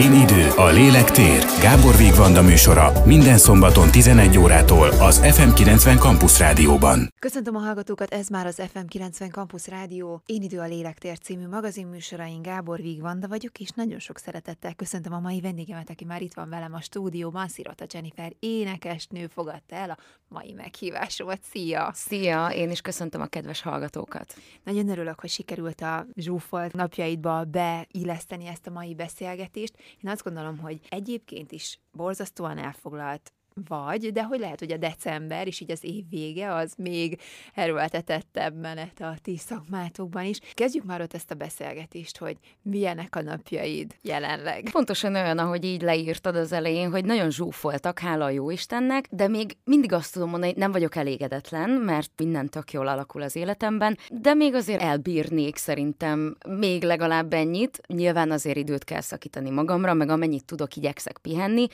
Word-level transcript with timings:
Én 0.00 0.12
idő, 0.12 0.48
a 0.56 0.66
lélek 0.66 1.10
tér. 1.10 1.44
Gábor 1.60 1.96
Vigvanda 1.96 2.42
műsora 2.42 2.92
minden 3.04 3.38
szombaton 3.38 3.90
11 3.90 4.38
órától 4.38 4.88
az 4.88 5.20
FM90 5.22 5.98
Campus 5.98 6.38
Rádióban. 6.38 7.12
Köszöntöm 7.18 7.56
a 7.56 7.58
hallgatókat, 7.58 8.12
ez 8.12 8.28
már 8.28 8.46
az 8.46 8.62
FM90 8.74 9.30
Campus 9.30 9.68
Rádió 9.68 10.22
Én 10.26 10.42
idő 10.42 10.58
a 10.58 10.66
lélektér 10.66 11.18
című 11.18 11.48
magazinműsorain 11.48 12.42
Gábor 12.42 12.80
Vigvanda 12.80 13.28
vagyok, 13.28 13.58
és 13.58 13.68
nagyon 13.68 13.98
sok 13.98 14.18
szeretettel 14.18 14.74
köszöntöm 14.74 15.12
a 15.12 15.20
mai 15.20 15.40
vendégemet, 15.40 15.90
aki 15.90 16.04
már 16.04 16.22
itt 16.22 16.34
van 16.34 16.48
velem 16.48 16.74
a 16.74 16.80
stúdióban, 16.80 17.48
Szirota 17.48 17.84
Jennifer 17.92 18.32
énekesnő 18.38 19.26
fogadta 19.26 19.74
el 19.74 19.90
a 19.90 19.96
mai 20.28 20.52
meghívásomat. 20.52 21.38
Szia! 21.50 21.90
Szia! 21.94 22.48
Én 22.54 22.70
is 22.70 22.80
köszöntöm 22.80 23.20
a 23.20 23.26
kedves 23.26 23.62
hallgatókat. 23.62 24.34
Nagyon 24.64 24.88
örülök, 24.88 25.20
hogy 25.20 25.30
sikerült 25.30 25.80
a 25.80 26.06
zsúfolt 26.16 26.72
napjaidba 26.72 27.44
beilleszteni 27.44 28.46
ezt 28.46 28.66
a 28.66 28.70
mai 28.70 28.94
beszélgetést. 28.94 29.74
Én 30.02 30.10
azt 30.10 30.22
gondolom, 30.22 30.58
hogy 30.58 30.80
egyébként 30.88 31.52
is 31.52 31.80
borzasztóan 31.92 32.58
elfoglalt 32.58 33.32
vagy, 33.68 34.12
de 34.12 34.22
hogy 34.22 34.38
lehet, 34.38 34.58
hogy 34.58 34.72
a 34.72 34.76
december, 34.76 35.46
és 35.46 35.60
így 35.60 35.70
az 35.70 35.84
év 35.84 36.04
vége, 36.10 36.54
az 36.54 36.74
még 36.76 37.20
erőltetettebb 37.54 38.60
menet 38.60 39.00
a 39.00 39.14
ti 39.22 39.36
szakmátokban 39.36 40.24
is. 40.24 40.38
Kezdjük 40.54 40.84
már 40.84 41.00
ott 41.00 41.14
ezt 41.14 41.30
a 41.30 41.34
beszélgetést, 41.34 42.18
hogy 42.18 42.36
milyenek 42.62 43.16
a 43.16 43.22
napjaid 43.22 43.94
jelenleg. 44.02 44.68
Pontosan 44.72 45.14
olyan, 45.14 45.38
ahogy 45.38 45.64
így 45.64 45.82
leírtad 45.82 46.36
az 46.36 46.52
elején, 46.52 46.90
hogy 46.90 47.04
nagyon 47.04 47.30
zsúfoltak, 47.30 47.98
hála 47.98 48.24
a 48.24 48.30
jó 48.30 48.50
Istennek, 48.50 49.06
de 49.10 49.28
még 49.28 49.56
mindig 49.64 49.92
azt 49.92 50.12
tudom 50.12 50.28
mondani, 50.28 50.52
hogy 50.52 50.60
nem 50.60 50.72
vagyok 50.72 50.96
elégedetlen, 50.96 51.70
mert 51.70 52.10
minden 52.16 52.48
tök 52.48 52.72
jól 52.72 52.88
alakul 52.88 53.22
az 53.22 53.36
életemben, 53.36 53.98
de 54.10 54.34
még 54.34 54.54
azért 54.54 54.82
elbírnék 54.82 55.56
szerintem 55.56 56.36
még 56.48 56.82
legalább 56.82 57.32
ennyit. 57.32 57.80
Nyilván 57.86 58.30
azért 58.30 58.56
időt 58.56 58.84
kell 58.84 59.00
szakítani 59.00 59.50
magamra, 59.50 59.94
meg 59.94 60.08
amennyit 60.08 60.44
tudok, 60.44 60.76
igyekszek 60.76 61.18
pihenni. 61.18 61.66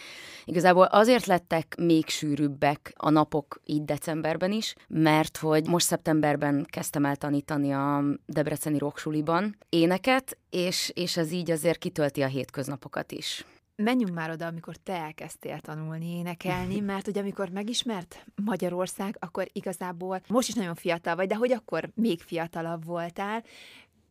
Igazából 0.44 0.84
azért 0.84 1.26
lettek 1.26 1.75
még 1.76 2.08
sűrűbbek 2.08 2.92
a 2.96 3.10
napok 3.10 3.60
így 3.64 3.84
decemberben 3.84 4.52
is, 4.52 4.74
mert 4.88 5.36
hogy 5.36 5.66
most 5.66 5.86
szeptemberben 5.86 6.66
kezdtem 6.70 7.04
el 7.04 7.16
tanítani 7.16 7.72
a 7.72 8.04
Debreceni 8.26 8.78
Roksuliban 8.78 9.56
éneket, 9.68 10.38
és, 10.50 10.90
és 10.94 11.16
ez 11.16 11.32
így 11.32 11.50
azért 11.50 11.78
kitölti 11.78 12.22
a 12.22 12.26
hétköznapokat 12.26 13.12
is. 13.12 13.44
Menjünk 13.82 14.14
már 14.14 14.30
oda, 14.30 14.46
amikor 14.46 14.76
te 14.76 14.92
elkezdtél 14.92 15.60
tanulni 15.60 16.18
énekelni, 16.18 16.80
mert 16.90 17.04
hogy 17.04 17.18
amikor 17.18 17.48
megismert 17.48 18.26
Magyarország, 18.44 19.16
akkor 19.20 19.48
igazából 19.52 20.20
most 20.28 20.48
is 20.48 20.54
nagyon 20.54 20.74
fiatal 20.74 21.16
vagy, 21.16 21.26
de 21.26 21.34
hogy 21.34 21.52
akkor 21.52 21.90
még 21.94 22.20
fiatalabb 22.20 22.84
voltál, 22.84 23.44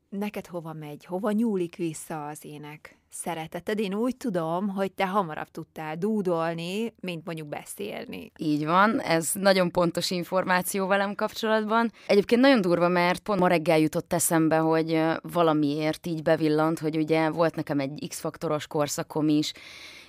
neked 0.09 0.47
hova 0.47 0.73
megy, 0.73 1.05
hova 1.05 1.31
nyúlik 1.31 1.75
vissza 1.75 2.27
az 2.27 2.39
ének 2.41 2.97
szereteted? 3.09 3.79
Én 3.79 3.93
úgy 3.93 4.17
tudom, 4.17 4.67
hogy 4.67 4.91
te 4.91 5.07
hamarabb 5.07 5.47
tudtál 5.51 5.95
dúdolni, 5.95 6.93
mint 6.99 7.25
mondjuk 7.25 7.47
beszélni. 7.47 8.31
Így 8.37 8.65
van, 8.65 9.01
ez 9.01 9.31
nagyon 9.33 9.71
pontos 9.71 10.11
információ 10.11 10.87
velem 10.87 11.15
kapcsolatban. 11.15 11.91
Egyébként 12.07 12.41
nagyon 12.41 12.61
durva, 12.61 12.87
mert 12.87 13.19
pont 13.19 13.39
ma 13.39 13.47
reggel 13.47 13.79
jutott 13.79 14.13
eszembe, 14.13 14.57
hogy 14.57 15.01
valamiért 15.21 16.07
így 16.07 16.21
bevillant, 16.21 16.79
hogy 16.79 16.97
ugye 16.97 17.29
volt 17.29 17.55
nekem 17.55 17.79
egy 17.79 18.05
X-faktoros 18.07 18.67
korszakom 18.67 19.27
is, 19.27 19.51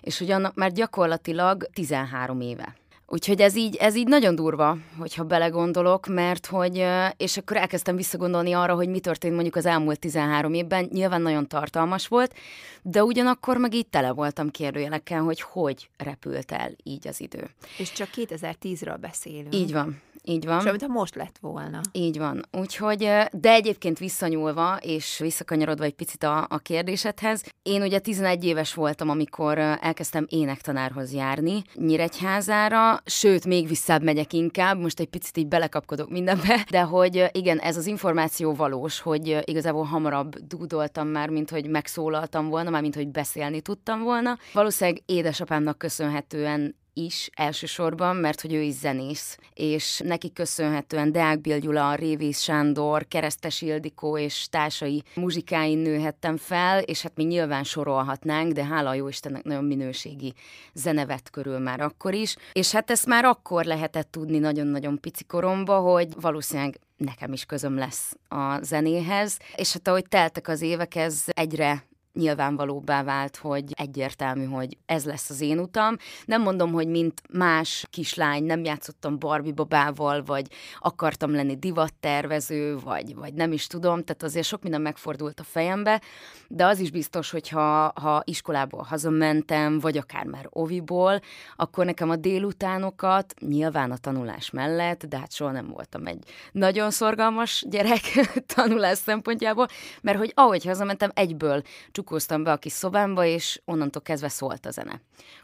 és 0.00 0.20
annak 0.20 0.54
már 0.54 0.72
gyakorlatilag 0.72 1.66
13 1.72 2.40
éve. 2.40 2.76
Úgyhogy 3.08 3.40
ez 3.40 3.56
így, 3.56 3.76
ez 3.76 3.96
így 3.96 4.08
nagyon 4.08 4.34
durva, 4.34 4.76
hogyha 4.98 5.24
belegondolok, 5.24 6.06
mert 6.06 6.46
hogy, 6.46 6.86
és 7.16 7.36
akkor 7.36 7.56
elkezdtem 7.56 7.96
visszagondolni 7.96 8.52
arra, 8.52 8.74
hogy 8.74 8.88
mi 8.88 9.00
történt 9.00 9.34
mondjuk 9.34 9.56
az 9.56 9.66
elmúlt 9.66 9.98
13 9.98 10.54
évben, 10.54 10.88
nyilván 10.92 11.22
nagyon 11.22 11.46
tartalmas 11.46 12.08
volt, 12.08 12.34
de 12.82 13.04
ugyanakkor 13.04 13.56
meg 13.56 13.74
így 13.74 13.86
tele 13.86 14.10
voltam 14.12 14.50
kérdőjelekkel, 14.50 15.22
hogy 15.22 15.40
hogy 15.40 15.88
repült 15.96 16.52
el 16.52 16.70
így 16.82 17.08
az 17.08 17.20
idő. 17.20 17.50
És 17.78 17.92
csak 17.92 18.08
2010-ről 18.14 18.96
beszélünk. 19.00 19.54
Így 19.54 19.72
van, 19.72 20.00
így 20.28 20.46
van. 20.46 20.60
És 20.60 20.64
amit 20.64 20.88
most 20.88 21.14
lett 21.14 21.38
volna. 21.40 21.80
Így 21.92 22.18
van. 22.18 22.44
Úgyhogy, 22.52 22.98
de 23.32 23.50
egyébként 23.50 23.98
visszanyúlva, 23.98 24.78
és 24.80 25.18
visszakanyarodva 25.18 25.84
egy 25.84 25.94
picit 25.94 26.22
a, 26.22 26.46
a 26.48 26.58
kérdésedhez, 26.58 27.44
én 27.62 27.82
ugye 27.82 27.98
11 27.98 28.44
éves 28.44 28.74
voltam, 28.74 29.08
amikor 29.08 29.58
elkezdtem 29.58 30.26
énektanárhoz 30.28 31.12
járni 31.12 31.62
Nyíregyházára, 31.74 33.00
sőt, 33.04 33.46
még 33.46 33.68
visszább 33.68 34.02
megyek 34.02 34.32
inkább, 34.32 34.78
most 34.78 35.00
egy 35.00 35.08
picit 35.08 35.36
így 35.36 35.48
belekapkodok 35.48 36.10
mindenbe, 36.10 36.64
de 36.70 36.80
hogy 36.80 37.24
igen, 37.32 37.58
ez 37.58 37.76
az 37.76 37.86
információ 37.86 38.54
valós, 38.54 39.00
hogy 39.00 39.38
igazából 39.44 39.84
hamarabb 39.84 40.36
dúdoltam 40.36 41.08
már, 41.08 41.28
mint 41.28 41.50
hogy 41.50 41.68
megszólaltam 41.68 42.48
volna, 42.48 42.70
már 42.70 42.82
mint 42.82 42.94
hogy 42.94 43.08
beszélni 43.08 43.60
tudtam 43.60 44.02
volna. 44.02 44.38
Valószínűleg 44.52 45.02
édesapámnak 45.06 45.78
köszönhetően 45.78 46.74
is 46.98 47.30
elsősorban, 47.34 48.16
mert 48.16 48.40
hogy 48.40 48.52
ő 48.52 48.60
is 48.60 48.74
zenész, 48.74 49.38
és 49.54 50.00
neki 50.04 50.32
köszönhetően 50.32 51.12
Deák 51.12 51.40
Bill 51.40 51.58
Gyula, 51.58 51.94
Révész 51.94 52.40
Sándor, 52.40 53.08
Keresztes 53.08 53.62
Ildikó 53.62 54.18
és 54.18 54.46
társai 54.50 55.02
muzsikáin 55.14 55.78
nőhettem 55.78 56.36
fel, 56.36 56.82
és 56.82 57.02
hát 57.02 57.16
mi 57.16 57.24
nyilván 57.24 57.64
sorolhatnánk, 57.64 58.52
de 58.52 58.64
hála 58.64 58.94
jó 58.94 59.08
Istennek 59.08 59.42
nagyon 59.42 59.64
minőségi 59.64 60.34
zenevet 60.72 61.30
körül 61.30 61.58
már 61.58 61.80
akkor 61.80 62.14
is, 62.14 62.36
és 62.52 62.72
hát 62.72 62.90
ezt 62.90 63.06
már 63.06 63.24
akkor 63.24 63.64
lehetett 63.64 64.10
tudni 64.10 64.38
nagyon-nagyon 64.38 65.00
pici 65.00 65.24
koromba, 65.24 65.78
hogy 65.78 66.08
valószínűleg 66.20 66.80
nekem 66.96 67.32
is 67.32 67.44
közöm 67.44 67.76
lesz 67.76 68.16
a 68.28 68.62
zenéhez, 68.62 69.38
és 69.56 69.72
hát 69.72 69.88
ahogy 69.88 70.08
teltek 70.08 70.48
az 70.48 70.60
évek, 70.60 70.94
ez 70.94 71.24
egyre 71.26 71.84
nyilvánvalóbbá 72.16 73.02
vált, 73.02 73.36
hogy 73.36 73.64
egyértelmű, 73.76 74.44
hogy 74.44 74.76
ez 74.86 75.04
lesz 75.04 75.30
az 75.30 75.40
én 75.40 75.58
utam. 75.58 75.96
Nem 76.24 76.42
mondom, 76.42 76.72
hogy 76.72 76.88
mint 76.88 77.22
más 77.32 77.86
kislány, 77.90 78.44
nem 78.44 78.64
játszottam 78.64 79.18
Barbie 79.18 79.52
babával, 79.52 80.22
vagy 80.22 80.46
akartam 80.78 81.34
lenni 81.34 81.56
divattervező, 81.56 82.78
vagy, 82.78 83.14
vagy 83.14 83.34
nem 83.34 83.52
is 83.52 83.66
tudom, 83.66 84.04
tehát 84.04 84.22
azért 84.22 84.46
sok 84.46 84.62
minden 84.62 84.80
megfordult 84.80 85.40
a 85.40 85.44
fejembe, 85.44 86.00
de 86.48 86.64
az 86.66 86.78
is 86.78 86.90
biztos, 86.90 87.30
hogy 87.30 87.48
ha, 87.48 87.92
ha 87.94 88.22
iskolából 88.24 88.82
hazamentem, 88.82 89.78
vagy 89.78 89.98
akár 89.98 90.24
már 90.24 90.46
oviból, 90.50 91.20
akkor 91.56 91.84
nekem 91.84 92.10
a 92.10 92.16
délutánokat 92.16 93.34
nyilván 93.40 93.90
a 93.90 93.96
tanulás 93.96 94.50
mellett, 94.50 95.06
de 95.06 95.18
hát 95.18 95.32
soha 95.32 95.50
nem 95.50 95.68
voltam 95.68 96.06
egy 96.06 96.24
nagyon 96.52 96.90
szorgalmas 96.90 97.64
gyerek 97.68 98.00
tanulás 98.54 98.98
szempontjából, 98.98 99.66
mert 100.02 100.18
hogy 100.18 100.32
ahogy 100.34 100.64
hazamentem, 100.64 101.10
egyből 101.14 101.62
csak 101.92 102.05
csukóztam 102.06 102.42
be 102.42 102.52
a 102.52 102.56
kis 102.56 102.72
szobámba, 102.72 103.24
és 103.24 103.60
onnantól 103.64 104.02
kezdve 104.02 104.28
szólt 104.28 104.66
a 104.66 104.70
zene. 104.70 105.00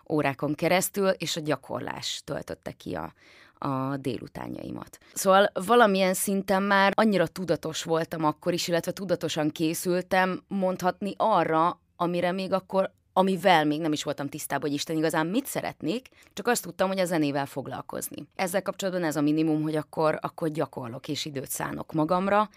Órákon 0.08 0.54
keresztül, 0.54 1.08
és 1.08 1.36
a 1.36 1.40
gyakorlás 1.40 2.22
töltötte 2.24 2.72
ki 2.72 2.94
a, 2.94 3.12
a 3.58 3.96
délutánjaimat. 3.96 4.98
Szóval 5.14 5.50
valamilyen 5.66 6.14
szinten 6.14 6.62
már 6.62 6.92
annyira 6.94 7.26
tudatos 7.26 7.82
voltam 7.82 8.24
akkor 8.24 8.52
is, 8.52 8.68
illetve 8.68 8.92
tudatosan 8.92 9.50
készültem 9.50 10.42
mondhatni 10.48 11.14
arra, 11.16 11.80
amire 11.96 12.32
még 12.32 12.52
akkor 12.52 12.90
amivel 13.14 13.64
még 13.64 13.80
nem 13.80 13.92
is 13.92 14.02
voltam 14.02 14.28
tisztában, 14.28 14.68
hogy 14.68 14.78
Isten 14.78 14.96
igazán 14.96 15.26
mit 15.26 15.46
szeretnék, 15.46 16.08
csak 16.32 16.46
azt 16.46 16.62
tudtam, 16.62 16.88
hogy 16.88 16.98
a 16.98 17.04
zenével 17.04 17.46
foglalkozni. 17.46 18.26
Ezzel 18.34 18.62
kapcsolatban 18.62 19.04
ez 19.04 19.16
a 19.16 19.20
minimum, 19.20 19.62
hogy 19.62 19.76
akkor, 19.76 20.18
akkor 20.20 20.48
gyakorlok 20.48 21.08
és 21.08 21.24
időt 21.24 21.50
szánok 21.50 21.92
magamra, 21.92 22.48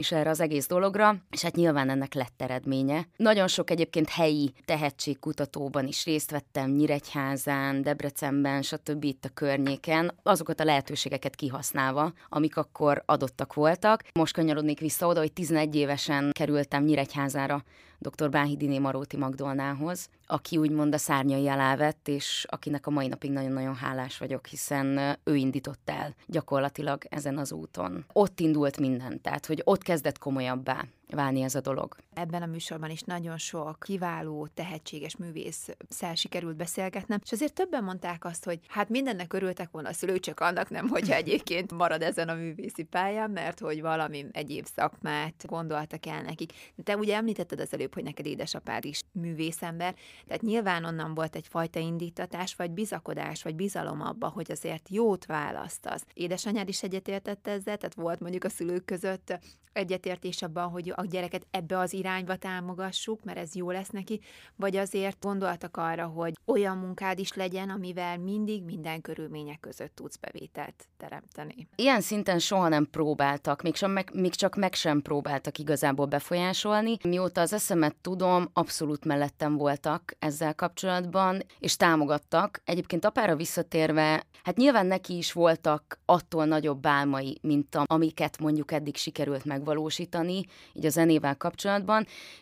és 0.00 0.12
erre 0.12 0.30
az 0.30 0.40
egész 0.40 0.66
dologra, 0.66 1.16
és 1.30 1.42
hát 1.42 1.54
nyilván 1.56 1.90
ennek 1.90 2.14
lett 2.14 2.42
eredménye. 2.42 3.06
Nagyon 3.16 3.48
sok 3.48 3.70
egyébként 3.70 4.08
helyi 4.08 4.52
tehetségkutatóban 4.64 5.86
is 5.86 6.04
részt 6.04 6.30
vettem, 6.30 6.70
Nyíregyházán, 6.70 7.82
Debrecenben, 7.82 8.62
stb. 8.62 9.04
itt 9.04 9.24
a 9.24 9.28
környéken, 9.34 10.14
azokat 10.22 10.60
a 10.60 10.64
lehetőségeket 10.64 11.34
kihasználva, 11.34 12.12
amik 12.28 12.56
akkor 12.56 13.02
adottak 13.06 13.54
voltak. 13.54 14.02
Most 14.12 14.34
kanyarodnék 14.34 14.80
vissza 14.80 15.06
oda, 15.06 15.20
hogy 15.20 15.32
11 15.32 15.74
évesen 15.74 16.30
kerültem 16.32 16.84
Nyíregyházára 16.84 17.64
dr. 18.00 18.30
Báhidiné 18.30 18.78
Maróti 18.78 19.16
Magdolnához, 19.16 20.08
aki 20.30 20.56
úgymond 20.56 20.94
a 20.94 20.98
szárnyai 20.98 21.48
alá 21.48 21.76
vett, 21.76 22.08
és 22.08 22.46
akinek 22.48 22.86
a 22.86 22.90
mai 22.90 23.06
napig 23.06 23.30
nagyon-nagyon 23.30 23.74
hálás 23.74 24.18
vagyok, 24.18 24.46
hiszen 24.46 25.18
ő 25.24 25.36
indított 25.36 25.90
el 25.90 26.14
gyakorlatilag 26.26 27.04
ezen 27.08 27.38
az 27.38 27.52
úton. 27.52 28.04
Ott 28.12 28.40
indult 28.40 28.78
minden, 28.78 29.20
tehát 29.20 29.46
hogy 29.46 29.60
ott 29.64 29.82
kezdett 29.82 30.18
komolyabbá 30.18 30.84
válni 31.10 31.42
ez 31.42 31.54
a 31.54 31.60
dolog. 31.60 31.96
Ebben 32.14 32.42
a 32.42 32.46
műsorban 32.46 32.90
is 32.90 33.00
nagyon 33.00 33.38
sok 33.38 33.78
kiváló, 33.80 34.48
tehetséges 34.54 35.16
művész 35.16 35.68
szel 35.88 36.14
sikerült 36.14 36.56
beszélgetnem, 36.56 37.20
és 37.24 37.32
azért 37.32 37.52
többen 37.52 37.84
mondták 37.84 38.24
azt, 38.24 38.44
hogy 38.44 38.60
hát 38.68 38.88
mindennek 38.88 39.32
örültek 39.32 39.70
volna 39.70 39.88
a 39.88 39.92
szülő, 39.92 40.18
csak 40.18 40.40
annak 40.40 40.70
nem, 40.70 40.88
hogyha 40.88 41.14
egyébként 41.22 41.72
marad 41.72 42.02
ezen 42.02 42.28
a 42.28 42.34
művészi 42.34 42.82
pályán, 42.82 43.30
mert 43.30 43.58
hogy 43.58 43.80
valami 43.80 44.26
egyéb 44.32 44.66
szakmát 44.74 45.46
gondoltak 45.46 46.06
el 46.06 46.22
nekik. 46.22 46.52
Te 46.84 46.96
ugye 46.96 47.16
említetted 47.16 47.60
az 47.60 47.72
előbb, 47.72 47.94
hogy 47.94 48.04
neked 48.04 48.26
édesapád 48.26 48.84
is 48.84 49.00
művészember, 49.12 49.94
tehát 50.26 50.42
nyilván 50.42 50.84
onnan 50.84 51.14
volt 51.14 51.36
egyfajta 51.36 51.78
indítatás, 51.78 52.54
vagy 52.54 52.70
bizakodás, 52.70 53.42
vagy 53.42 53.54
bizalom 53.54 54.00
abba, 54.00 54.28
hogy 54.28 54.50
azért 54.50 54.88
jót 54.88 55.26
választasz. 55.26 56.04
Édesanyád 56.14 56.68
is 56.68 56.82
egyetértett 56.82 57.46
ezzel, 57.46 57.76
tehát 57.76 57.94
volt 57.94 58.20
mondjuk 58.20 58.44
a 58.44 58.48
szülők 58.48 58.84
között 58.84 59.38
egyetértés 59.72 60.42
abban, 60.42 60.68
hogy 60.68 60.92
a 60.96 61.04
gyereket 61.04 61.46
ebbe 61.50 61.78
az 61.78 61.92
irányba 61.92 62.08
támogassuk, 62.38 63.24
mert 63.24 63.38
ez 63.38 63.54
jó 63.54 63.70
lesz 63.70 63.88
neki, 63.88 64.20
vagy 64.56 64.76
azért 64.76 65.20
gondoltak 65.20 65.76
arra, 65.76 66.06
hogy 66.06 66.34
olyan 66.44 66.76
munkád 66.76 67.18
is 67.18 67.32
legyen, 67.32 67.70
amivel 67.70 68.18
mindig 68.18 68.64
minden 68.64 69.00
körülmények 69.00 69.60
között 69.60 69.94
tudsz 69.94 70.16
bevételt 70.16 70.88
teremteni. 70.96 71.68
Ilyen 71.76 72.00
szinten 72.00 72.38
soha 72.38 72.68
nem 72.68 72.88
próbáltak, 72.90 73.62
még, 73.62 73.74
sem 73.74 73.90
meg, 73.90 74.10
még 74.14 74.34
csak 74.34 74.56
meg 74.56 74.74
sem 74.74 75.02
próbáltak 75.02 75.58
igazából 75.58 76.06
befolyásolni. 76.06 76.96
Mióta 77.02 77.40
az 77.40 77.52
eszemet 77.52 77.96
tudom, 78.00 78.48
abszolút 78.52 79.04
mellettem 79.04 79.56
voltak 79.56 80.16
ezzel 80.18 80.54
kapcsolatban, 80.54 81.42
és 81.58 81.76
támogattak. 81.76 82.62
Egyébként 82.64 83.04
apára 83.04 83.36
visszatérve, 83.36 84.26
hát 84.42 84.56
nyilván 84.56 84.86
neki 84.86 85.16
is 85.16 85.32
voltak 85.32 86.00
attól 86.04 86.44
nagyobb 86.44 86.86
álmai, 86.86 87.38
mint 87.42 87.74
a, 87.74 87.84
amiket 87.86 88.38
mondjuk 88.38 88.72
eddig 88.72 88.96
sikerült 88.96 89.44
megvalósítani, 89.44 90.44
így 90.72 90.86
a 90.86 90.90
zenével 90.90 91.36
kapcsolatban, 91.36 91.89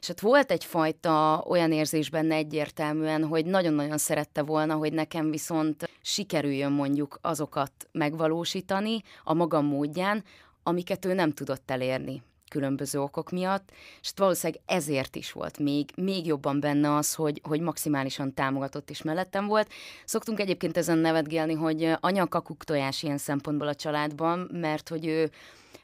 és 0.01 0.07
hát 0.07 0.21
volt 0.21 0.51
egyfajta 0.51 1.45
olyan 1.49 1.73
érzés 1.73 2.11
benne 2.11 2.35
egyértelműen, 2.35 3.25
hogy 3.25 3.47
nagyon-nagyon 3.47 3.99
szerette 3.99 4.43
volna, 4.43 4.75
hogy 4.75 4.93
nekem 4.93 5.31
viszont 5.31 5.91
sikerüljön 6.03 6.73
mondjuk 6.73 7.19
azokat 7.21 7.73
megvalósítani 7.93 9.03
a 9.25 9.35
magam 9.35 9.67
módján, 9.67 10.25
amiket 10.63 11.05
ő 11.05 11.13
nem 11.15 11.33
tudott 11.33 11.71
elérni 11.71 12.23
különböző 12.49 13.01
okok 13.01 13.31
miatt, 13.31 13.71
és 14.01 14.13
valószínűleg 14.17 14.63
ezért 14.67 15.17
is 15.17 15.33
volt 15.33 15.59
még, 15.59 15.91
még 15.97 16.27
jobban 16.27 16.61
benne 16.61 16.95
az, 16.95 17.15
hogy, 17.15 17.41
hogy 17.49 17.61
maximálisan 17.61 18.35
támogatott 18.35 18.91
is 18.91 19.03
mellettem 19.03 19.47
volt. 19.47 19.69
Szoktunk 20.05 20.41
egyébként 20.41 20.77
ezen 20.77 20.99
nevetgélni, 20.99 21.55
hogy 21.55 21.93
anya 22.01 22.27
kakuk 22.27 22.65
tojás 22.65 23.03
ilyen 23.03 23.19
szempontból 23.19 23.69
a 23.69 23.75
családban, 23.75 24.49
mert 24.53 24.89
hogy 24.89 25.07
ő 25.07 25.31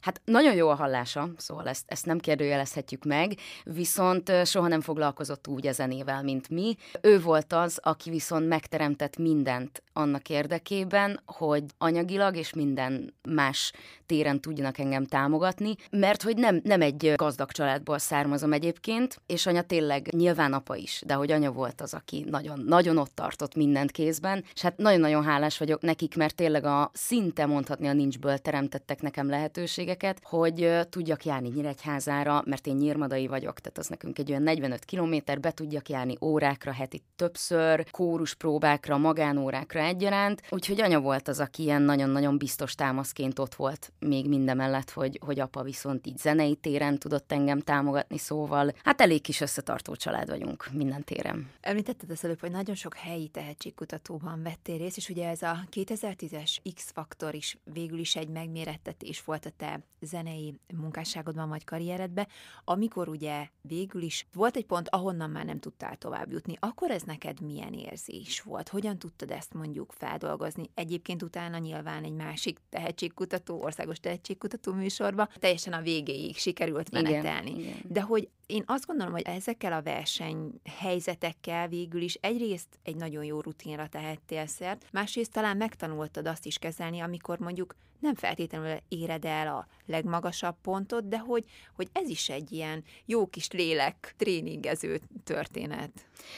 Hát 0.04 0.20
nagyon 0.24 0.54
jó 0.54 0.68
a 0.68 0.74
hallása, 0.74 1.28
szóval 1.36 1.68
ezt, 1.68 1.84
ezt 1.86 2.06
nem 2.06 2.18
kérdőjelezhetjük 2.18 3.04
meg, 3.04 3.36
viszont 3.62 4.32
soha 4.44 4.68
nem 4.68 4.80
foglalkozott 4.80 5.48
úgy 5.48 5.66
a 5.66 5.72
zenével, 5.72 6.22
mint 6.22 6.48
mi. 6.48 6.76
Ő 7.00 7.20
volt 7.20 7.52
az, 7.52 7.78
aki 7.82 8.10
viszont 8.10 8.48
megteremtett 8.48 9.16
mindent 9.16 9.82
annak 9.92 10.28
érdekében, 10.28 11.20
hogy 11.26 11.64
anyagilag 11.78 12.36
és 12.36 12.52
minden 12.52 13.14
más 13.28 13.72
téren 14.06 14.40
tudjanak 14.40 14.78
engem 14.78 15.04
támogatni, 15.04 15.74
mert 15.90 16.22
hogy 16.22 16.36
nem, 16.36 16.60
nem 16.64 16.82
egy 16.82 17.12
gazdag 17.16 17.50
családból 17.50 17.98
származom 17.98 18.52
egyébként, 18.52 19.20
és 19.26 19.46
anya 19.46 19.62
tényleg 19.62 20.08
nyilván 20.14 20.52
apa 20.52 20.76
is, 20.76 21.02
de 21.06 21.14
hogy 21.14 21.32
anya 21.32 21.50
volt 21.50 21.80
az, 21.80 21.94
aki 21.94 22.24
nagyon, 22.30 22.60
nagyon 22.66 22.96
ott 22.96 23.14
tartott 23.14 23.54
mindent 23.54 23.90
kézben, 23.90 24.44
és 24.54 24.60
hát 24.60 24.76
nagyon-nagyon 24.76 25.24
hálás 25.24 25.58
vagyok 25.58 25.80
nekik, 25.80 26.16
mert 26.16 26.34
tényleg 26.34 26.64
a 26.64 26.90
szinte 26.92 27.46
mondhatni 27.46 27.88
a 27.88 27.92
nincsből 27.92 28.38
teremtettek 28.38 29.02
nekem 29.02 29.28
lehetőségeket, 29.94 30.20
hogy 30.22 30.88
tudjak 30.90 31.24
járni 31.24 31.48
Nyíregyházára, 31.48 32.42
mert 32.46 32.66
én 32.66 32.74
nyírmadai 32.74 33.26
vagyok, 33.26 33.60
tehát 33.60 33.78
az 33.78 33.88
nekünk 33.88 34.18
egy 34.18 34.30
olyan 34.30 34.42
45 34.42 34.84
kilométer, 34.84 35.40
be 35.40 35.50
tudjak 35.50 35.88
járni 35.88 36.16
órákra 36.20 36.72
heti 36.72 37.02
többször, 37.16 37.90
kórus 37.90 38.34
próbákra, 38.34 38.96
magánórákra 38.96 39.80
egyaránt, 39.80 40.42
úgyhogy 40.50 40.80
anya 40.80 41.00
volt 41.00 41.28
az, 41.28 41.40
aki 41.40 41.62
ilyen 41.62 41.82
nagyon-nagyon 41.82 42.38
biztos 42.38 42.74
támaszként 42.74 43.38
ott 43.38 43.54
volt 43.54 43.92
még 43.98 44.28
mindemellett, 44.28 44.90
hogy, 44.90 45.18
hogy 45.24 45.40
apa 45.40 45.62
viszont 45.62 46.06
így 46.06 46.18
zenei 46.18 46.54
téren 46.54 46.98
tudott 46.98 47.32
engem 47.32 47.60
támogatni, 47.60 48.18
szóval 48.18 48.72
hát 48.82 49.00
elég 49.00 49.20
kis 49.22 49.40
összetartó 49.40 49.94
család 49.94 50.28
vagyunk 50.28 50.68
minden 50.72 51.04
téren. 51.04 51.50
Említetted 51.60 52.10
az 52.10 52.24
előbb, 52.24 52.40
hogy 52.40 52.50
nagyon 52.50 52.74
sok 52.74 52.96
helyi 52.96 53.28
tehetségkutatóban 53.28 54.42
vettél 54.42 54.76
részt, 54.76 54.96
és 54.96 55.08
ugye 55.08 55.28
ez 55.28 55.42
a 55.42 55.58
2010-es 55.72 56.56
X-faktor 56.74 57.34
is 57.34 57.58
végül 57.72 57.98
is 57.98 58.16
egy 58.16 58.28
megmérettetés 58.28 59.24
volt 59.24 59.46
a 59.46 59.50
te 59.56 59.80
zenei 60.00 60.54
munkásságodban 60.76 61.48
vagy 61.48 61.64
karrieredbe, 61.64 62.28
amikor 62.64 63.08
ugye 63.08 63.48
végül 63.60 64.02
is 64.02 64.26
volt 64.32 64.56
egy 64.56 64.66
pont, 64.66 64.88
ahonnan 64.88 65.30
már 65.30 65.44
nem 65.44 65.58
tudtál 65.58 65.96
tovább 65.96 66.32
jutni, 66.32 66.56
akkor 66.60 66.90
ez 66.90 67.02
neked 67.02 67.40
milyen 67.40 67.72
érzés 67.72 68.40
volt? 68.40 68.68
Hogyan 68.68 68.98
tudtad 68.98 69.30
ezt 69.30 69.54
mondjuk 69.54 69.92
feldolgozni? 69.92 70.70
Egyébként 70.74 71.22
utána 71.22 71.58
nyilván 71.58 72.04
egy 72.04 72.14
másik 72.14 72.58
tehetségkutató, 72.68 73.62
országos 73.62 74.00
tehetségkutató 74.00 74.72
műsorba 74.72 75.28
teljesen 75.38 75.72
a 75.72 75.80
végéig 75.80 76.36
sikerült 76.36 76.90
menetelni. 76.90 77.50
Igen, 77.50 77.62
igen. 77.62 77.80
De 77.88 78.00
hogy 78.00 78.28
én 78.46 78.62
azt 78.66 78.86
gondolom, 78.86 79.12
hogy 79.12 79.22
ezekkel 79.22 79.72
a 79.72 79.82
versenyhelyzetekkel 79.82 81.68
végül 81.68 82.02
is 82.02 82.14
egyrészt 82.14 82.78
egy 82.82 82.96
nagyon 82.96 83.24
jó 83.24 83.40
rutinra 83.40 83.88
tehettél 83.88 84.46
szert, 84.46 84.86
másrészt 84.92 85.32
talán 85.32 85.56
megtanultad 85.56 86.26
azt 86.26 86.46
is 86.46 86.58
kezelni, 86.58 87.00
amikor 87.00 87.38
mondjuk 87.38 87.74
nem 88.04 88.14
feltétlenül 88.14 88.76
éred 88.88 89.24
el 89.24 89.46
a 89.46 89.66
legmagasabb 89.86 90.56
pontot, 90.62 91.08
de 91.08 91.18
hogy, 91.18 91.44
hogy 91.74 91.88
ez 91.92 92.08
is 92.08 92.28
egy 92.28 92.52
ilyen 92.52 92.84
jó 93.04 93.26
kis 93.26 93.50
lélek 93.50 94.14
tréningező 94.16 95.00
történet. 95.24 95.90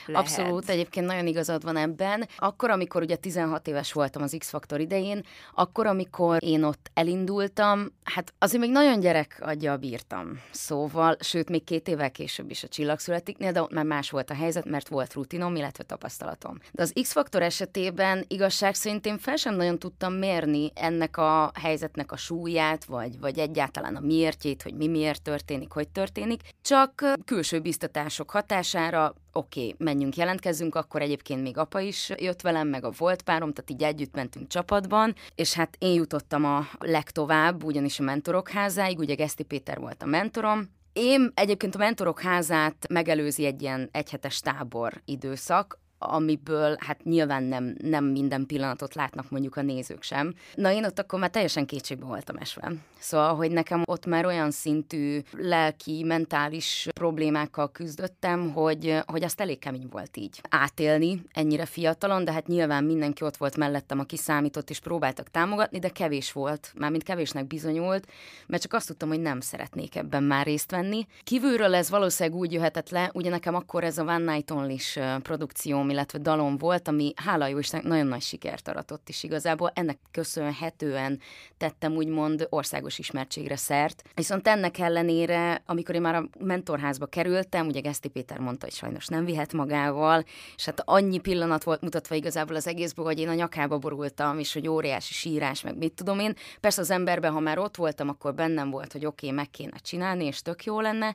Lehet. 0.06 0.22
Abszolút, 0.22 0.68
egyébként 0.68 1.06
nagyon 1.06 1.26
igazad 1.26 1.62
van 1.62 1.76
ebben. 1.76 2.28
Akkor, 2.36 2.70
amikor 2.70 3.02
ugye 3.02 3.16
16 3.16 3.68
éves 3.68 3.92
voltam 3.92 4.22
az 4.22 4.36
X-Faktor 4.38 4.80
idején, 4.80 5.24
akkor, 5.54 5.86
amikor 5.86 6.38
én 6.42 6.62
ott 6.62 6.90
elindultam, 6.94 7.92
hát 8.04 8.34
azért 8.38 8.62
még 8.62 8.70
nagyon 8.70 9.00
gyerek 9.00 9.38
agya 9.40 9.76
bírtam. 9.76 10.40
Szóval, 10.50 11.16
sőt, 11.20 11.48
még 11.48 11.64
két 11.64 11.88
évvel 11.88 12.10
később 12.10 12.50
is 12.50 12.62
a 12.62 12.68
csillagszületiknél, 12.68 13.52
de 13.52 13.62
ott 13.62 13.72
már 13.72 13.84
más 13.84 14.10
volt 14.10 14.30
a 14.30 14.34
helyzet, 14.34 14.64
mert 14.64 14.88
volt 14.88 15.14
rutinom, 15.14 15.56
illetve 15.56 15.84
tapasztalatom. 15.84 16.58
De 16.72 16.82
az 16.82 16.92
X-Faktor 17.02 17.42
esetében 17.42 18.24
igazság 18.28 18.74
szerint 18.74 19.06
én 19.06 19.18
fel 19.18 19.36
sem 19.36 19.54
nagyon 19.54 19.78
tudtam 19.78 20.12
mérni 20.12 20.70
ennek 20.74 21.16
a 21.16 21.50
helyzetnek 21.58 22.12
a 22.12 22.16
súlyát, 22.16 22.84
vagy, 22.84 23.20
vagy 23.20 23.38
egyáltalán 23.38 23.96
a 23.96 24.00
miértjét, 24.00 24.62
hogy 24.62 24.74
mi 24.74 24.86
miért 24.86 25.22
történik, 25.22 25.72
hogy 25.72 25.88
történik, 25.88 26.42
csak 26.62 27.04
külső 27.24 27.60
biztatások 27.60 28.30
hatására 28.30 29.14
oké, 29.32 29.60
okay, 29.60 29.74
menjünk, 29.78 30.16
jelentkezzünk, 30.16 30.74
akkor 30.74 31.02
egyébként 31.02 31.42
még 31.42 31.58
apa 31.58 31.80
is 31.80 32.12
jött 32.16 32.40
velem, 32.40 32.68
meg 32.68 32.84
a 32.84 32.92
volt 32.98 33.22
párom, 33.22 33.52
tehát 33.52 33.70
így 33.70 33.82
együtt 33.82 34.14
mentünk 34.14 34.48
csapatban, 34.48 35.14
és 35.34 35.54
hát 35.54 35.76
én 35.78 35.94
jutottam 35.94 36.44
a 36.44 36.66
legtovább, 36.78 37.64
ugyanis 37.64 38.00
a 38.00 38.02
mentorok 38.02 38.48
házáig, 38.48 38.98
ugye 38.98 39.14
Geszti 39.14 39.42
Péter 39.42 39.78
volt 39.78 40.02
a 40.02 40.06
mentorom, 40.06 40.74
én 40.92 41.30
egyébként 41.34 41.74
a 41.74 41.78
mentorok 41.78 42.20
házát 42.20 42.86
megelőzi 42.88 43.44
egy 43.44 43.62
ilyen 43.62 43.88
egyhetes 43.92 44.40
tábor 44.40 45.02
időszak, 45.04 45.78
amiből 45.98 46.76
hát 46.78 47.04
nyilván 47.04 47.42
nem, 47.42 47.74
nem 47.82 48.04
minden 48.04 48.46
pillanatot 48.46 48.94
látnak 48.94 49.30
mondjuk 49.30 49.56
a 49.56 49.62
nézők 49.62 50.02
sem. 50.02 50.34
Na 50.54 50.72
én 50.72 50.84
ott 50.84 50.98
akkor 50.98 51.18
már 51.18 51.30
teljesen 51.30 51.66
kétségbe 51.66 52.04
voltam 52.04 52.36
esve. 52.36 52.72
Szóval, 52.98 53.34
hogy 53.34 53.50
nekem 53.50 53.82
ott 53.84 54.06
már 54.06 54.26
olyan 54.26 54.50
szintű 54.50 55.20
lelki, 55.32 56.02
mentális 56.02 56.88
problémákkal 56.94 57.72
küzdöttem, 57.72 58.52
hogy, 58.52 58.98
hogy 59.06 59.24
azt 59.24 59.40
elég 59.40 59.58
kemény 59.58 59.88
volt 59.90 60.16
így 60.16 60.40
átélni 60.48 61.22
ennyire 61.32 61.64
fiatalon, 61.64 62.24
de 62.24 62.32
hát 62.32 62.46
nyilván 62.46 62.84
mindenki 62.84 63.24
ott 63.24 63.36
volt 63.36 63.56
mellettem, 63.56 63.98
aki 63.98 64.16
számított 64.16 64.70
és 64.70 64.80
próbáltak 64.80 65.28
támogatni, 65.28 65.78
de 65.78 65.88
kevés 65.88 66.32
volt, 66.32 66.72
mármint 66.76 67.02
kevésnek 67.02 67.46
bizonyult, 67.46 68.06
mert 68.46 68.62
csak 68.62 68.72
azt 68.72 68.86
tudtam, 68.86 69.08
hogy 69.08 69.20
nem 69.20 69.40
szeretnék 69.40 69.96
ebben 69.96 70.22
már 70.22 70.46
részt 70.46 70.70
venni. 70.70 71.06
Kívülről 71.24 71.74
ez 71.74 71.90
valószínűleg 71.90 72.38
úgy 72.38 72.52
jöhetett 72.52 72.90
le, 72.90 73.10
ugye 73.14 73.30
nekem 73.30 73.54
akkor 73.54 73.84
ez 73.84 73.98
a 73.98 74.02
One 74.02 74.32
Night 74.32 74.50
Only 74.50 74.76
produkcióm, 75.22 75.85
illetve 75.90 76.18
dalom 76.18 76.58
volt, 76.58 76.88
ami 76.88 77.12
hála 77.16 77.46
jó 77.46 77.58
Istennek 77.58 77.86
nagyon 77.86 78.06
nagy 78.06 78.22
sikert 78.22 78.68
aratott 78.68 79.08
is 79.08 79.22
igazából. 79.22 79.70
Ennek 79.74 79.98
köszönhetően 80.10 81.20
tettem 81.56 81.92
úgymond 81.92 82.46
országos 82.50 82.98
ismertségre 82.98 83.56
szert. 83.56 84.02
Viszont 84.14 84.48
ennek 84.48 84.78
ellenére, 84.78 85.62
amikor 85.66 85.94
én 85.94 86.00
már 86.00 86.14
a 86.14 86.28
mentorházba 86.38 87.06
kerültem, 87.06 87.66
ugye 87.66 87.80
Geszti 87.80 88.08
Péter 88.08 88.38
mondta, 88.38 88.64
hogy 88.64 88.74
sajnos 88.74 89.06
nem 89.06 89.24
vihet 89.24 89.52
magával, 89.52 90.24
és 90.56 90.64
hát 90.64 90.82
annyi 90.84 91.18
pillanat 91.18 91.64
volt 91.64 91.80
mutatva 91.80 92.14
igazából 92.14 92.56
az 92.56 92.66
egészből, 92.66 93.04
hogy 93.04 93.18
én 93.18 93.28
a 93.28 93.34
nyakába 93.34 93.78
borultam, 93.78 94.38
és 94.38 94.52
hogy 94.52 94.68
óriási 94.68 95.12
sírás, 95.12 95.62
meg 95.62 95.76
mit 95.76 95.92
tudom 95.92 96.18
én. 96.18 96.34
Persze 96.60 96.80
az 96.80 96.90
emberben, 96.90 97.32
ha 97.32 97.40
már 97.40 97.58
ott 97.58 97.76
voltam, 97.76 98.08
akkor 98.08 98.34
bennem 98.34 98.70
volt, 98.70 98.92
hogy 98.92 99.06
oké, 99.06 99.26
okay, 99.26 99.38
meg 99.38 99.50
kéne 99.50 99.76
csinálni, 99.78 100.24
és 100.24 100.42
tök 100.42 100.64
jó 100.64 100.80
lenne, 100.80 101.14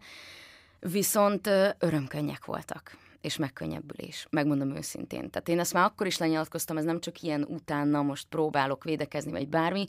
viszont 0.80 1.50
örömkönnyek 1.80 2.46
voltak 2.46 2.98
és 3.22 3.38
megkönnyebbülés, 3.38 4.28
megmondom 4.30 4.75
őszintén. 4.75 5.30
Tehát 5.30 5.50
én 5.50 5.60
ezt 5.60 5.74
már 5.74 5.84
akkor 5.84 6.08
is 6.08 6.18
lenyilatkoztam, 6.18 6.78
ez 6.78 6.84
nem 6.84 7.00
csak 7.00 7.22
ilyen 7.22 7.44
utána 7.44 8.01
most 8.01 8.28
próbálok 8.28 8.84
védekezni, 8.84 9.32
vagy 9.32 9.48
bármi, 9.48 9.86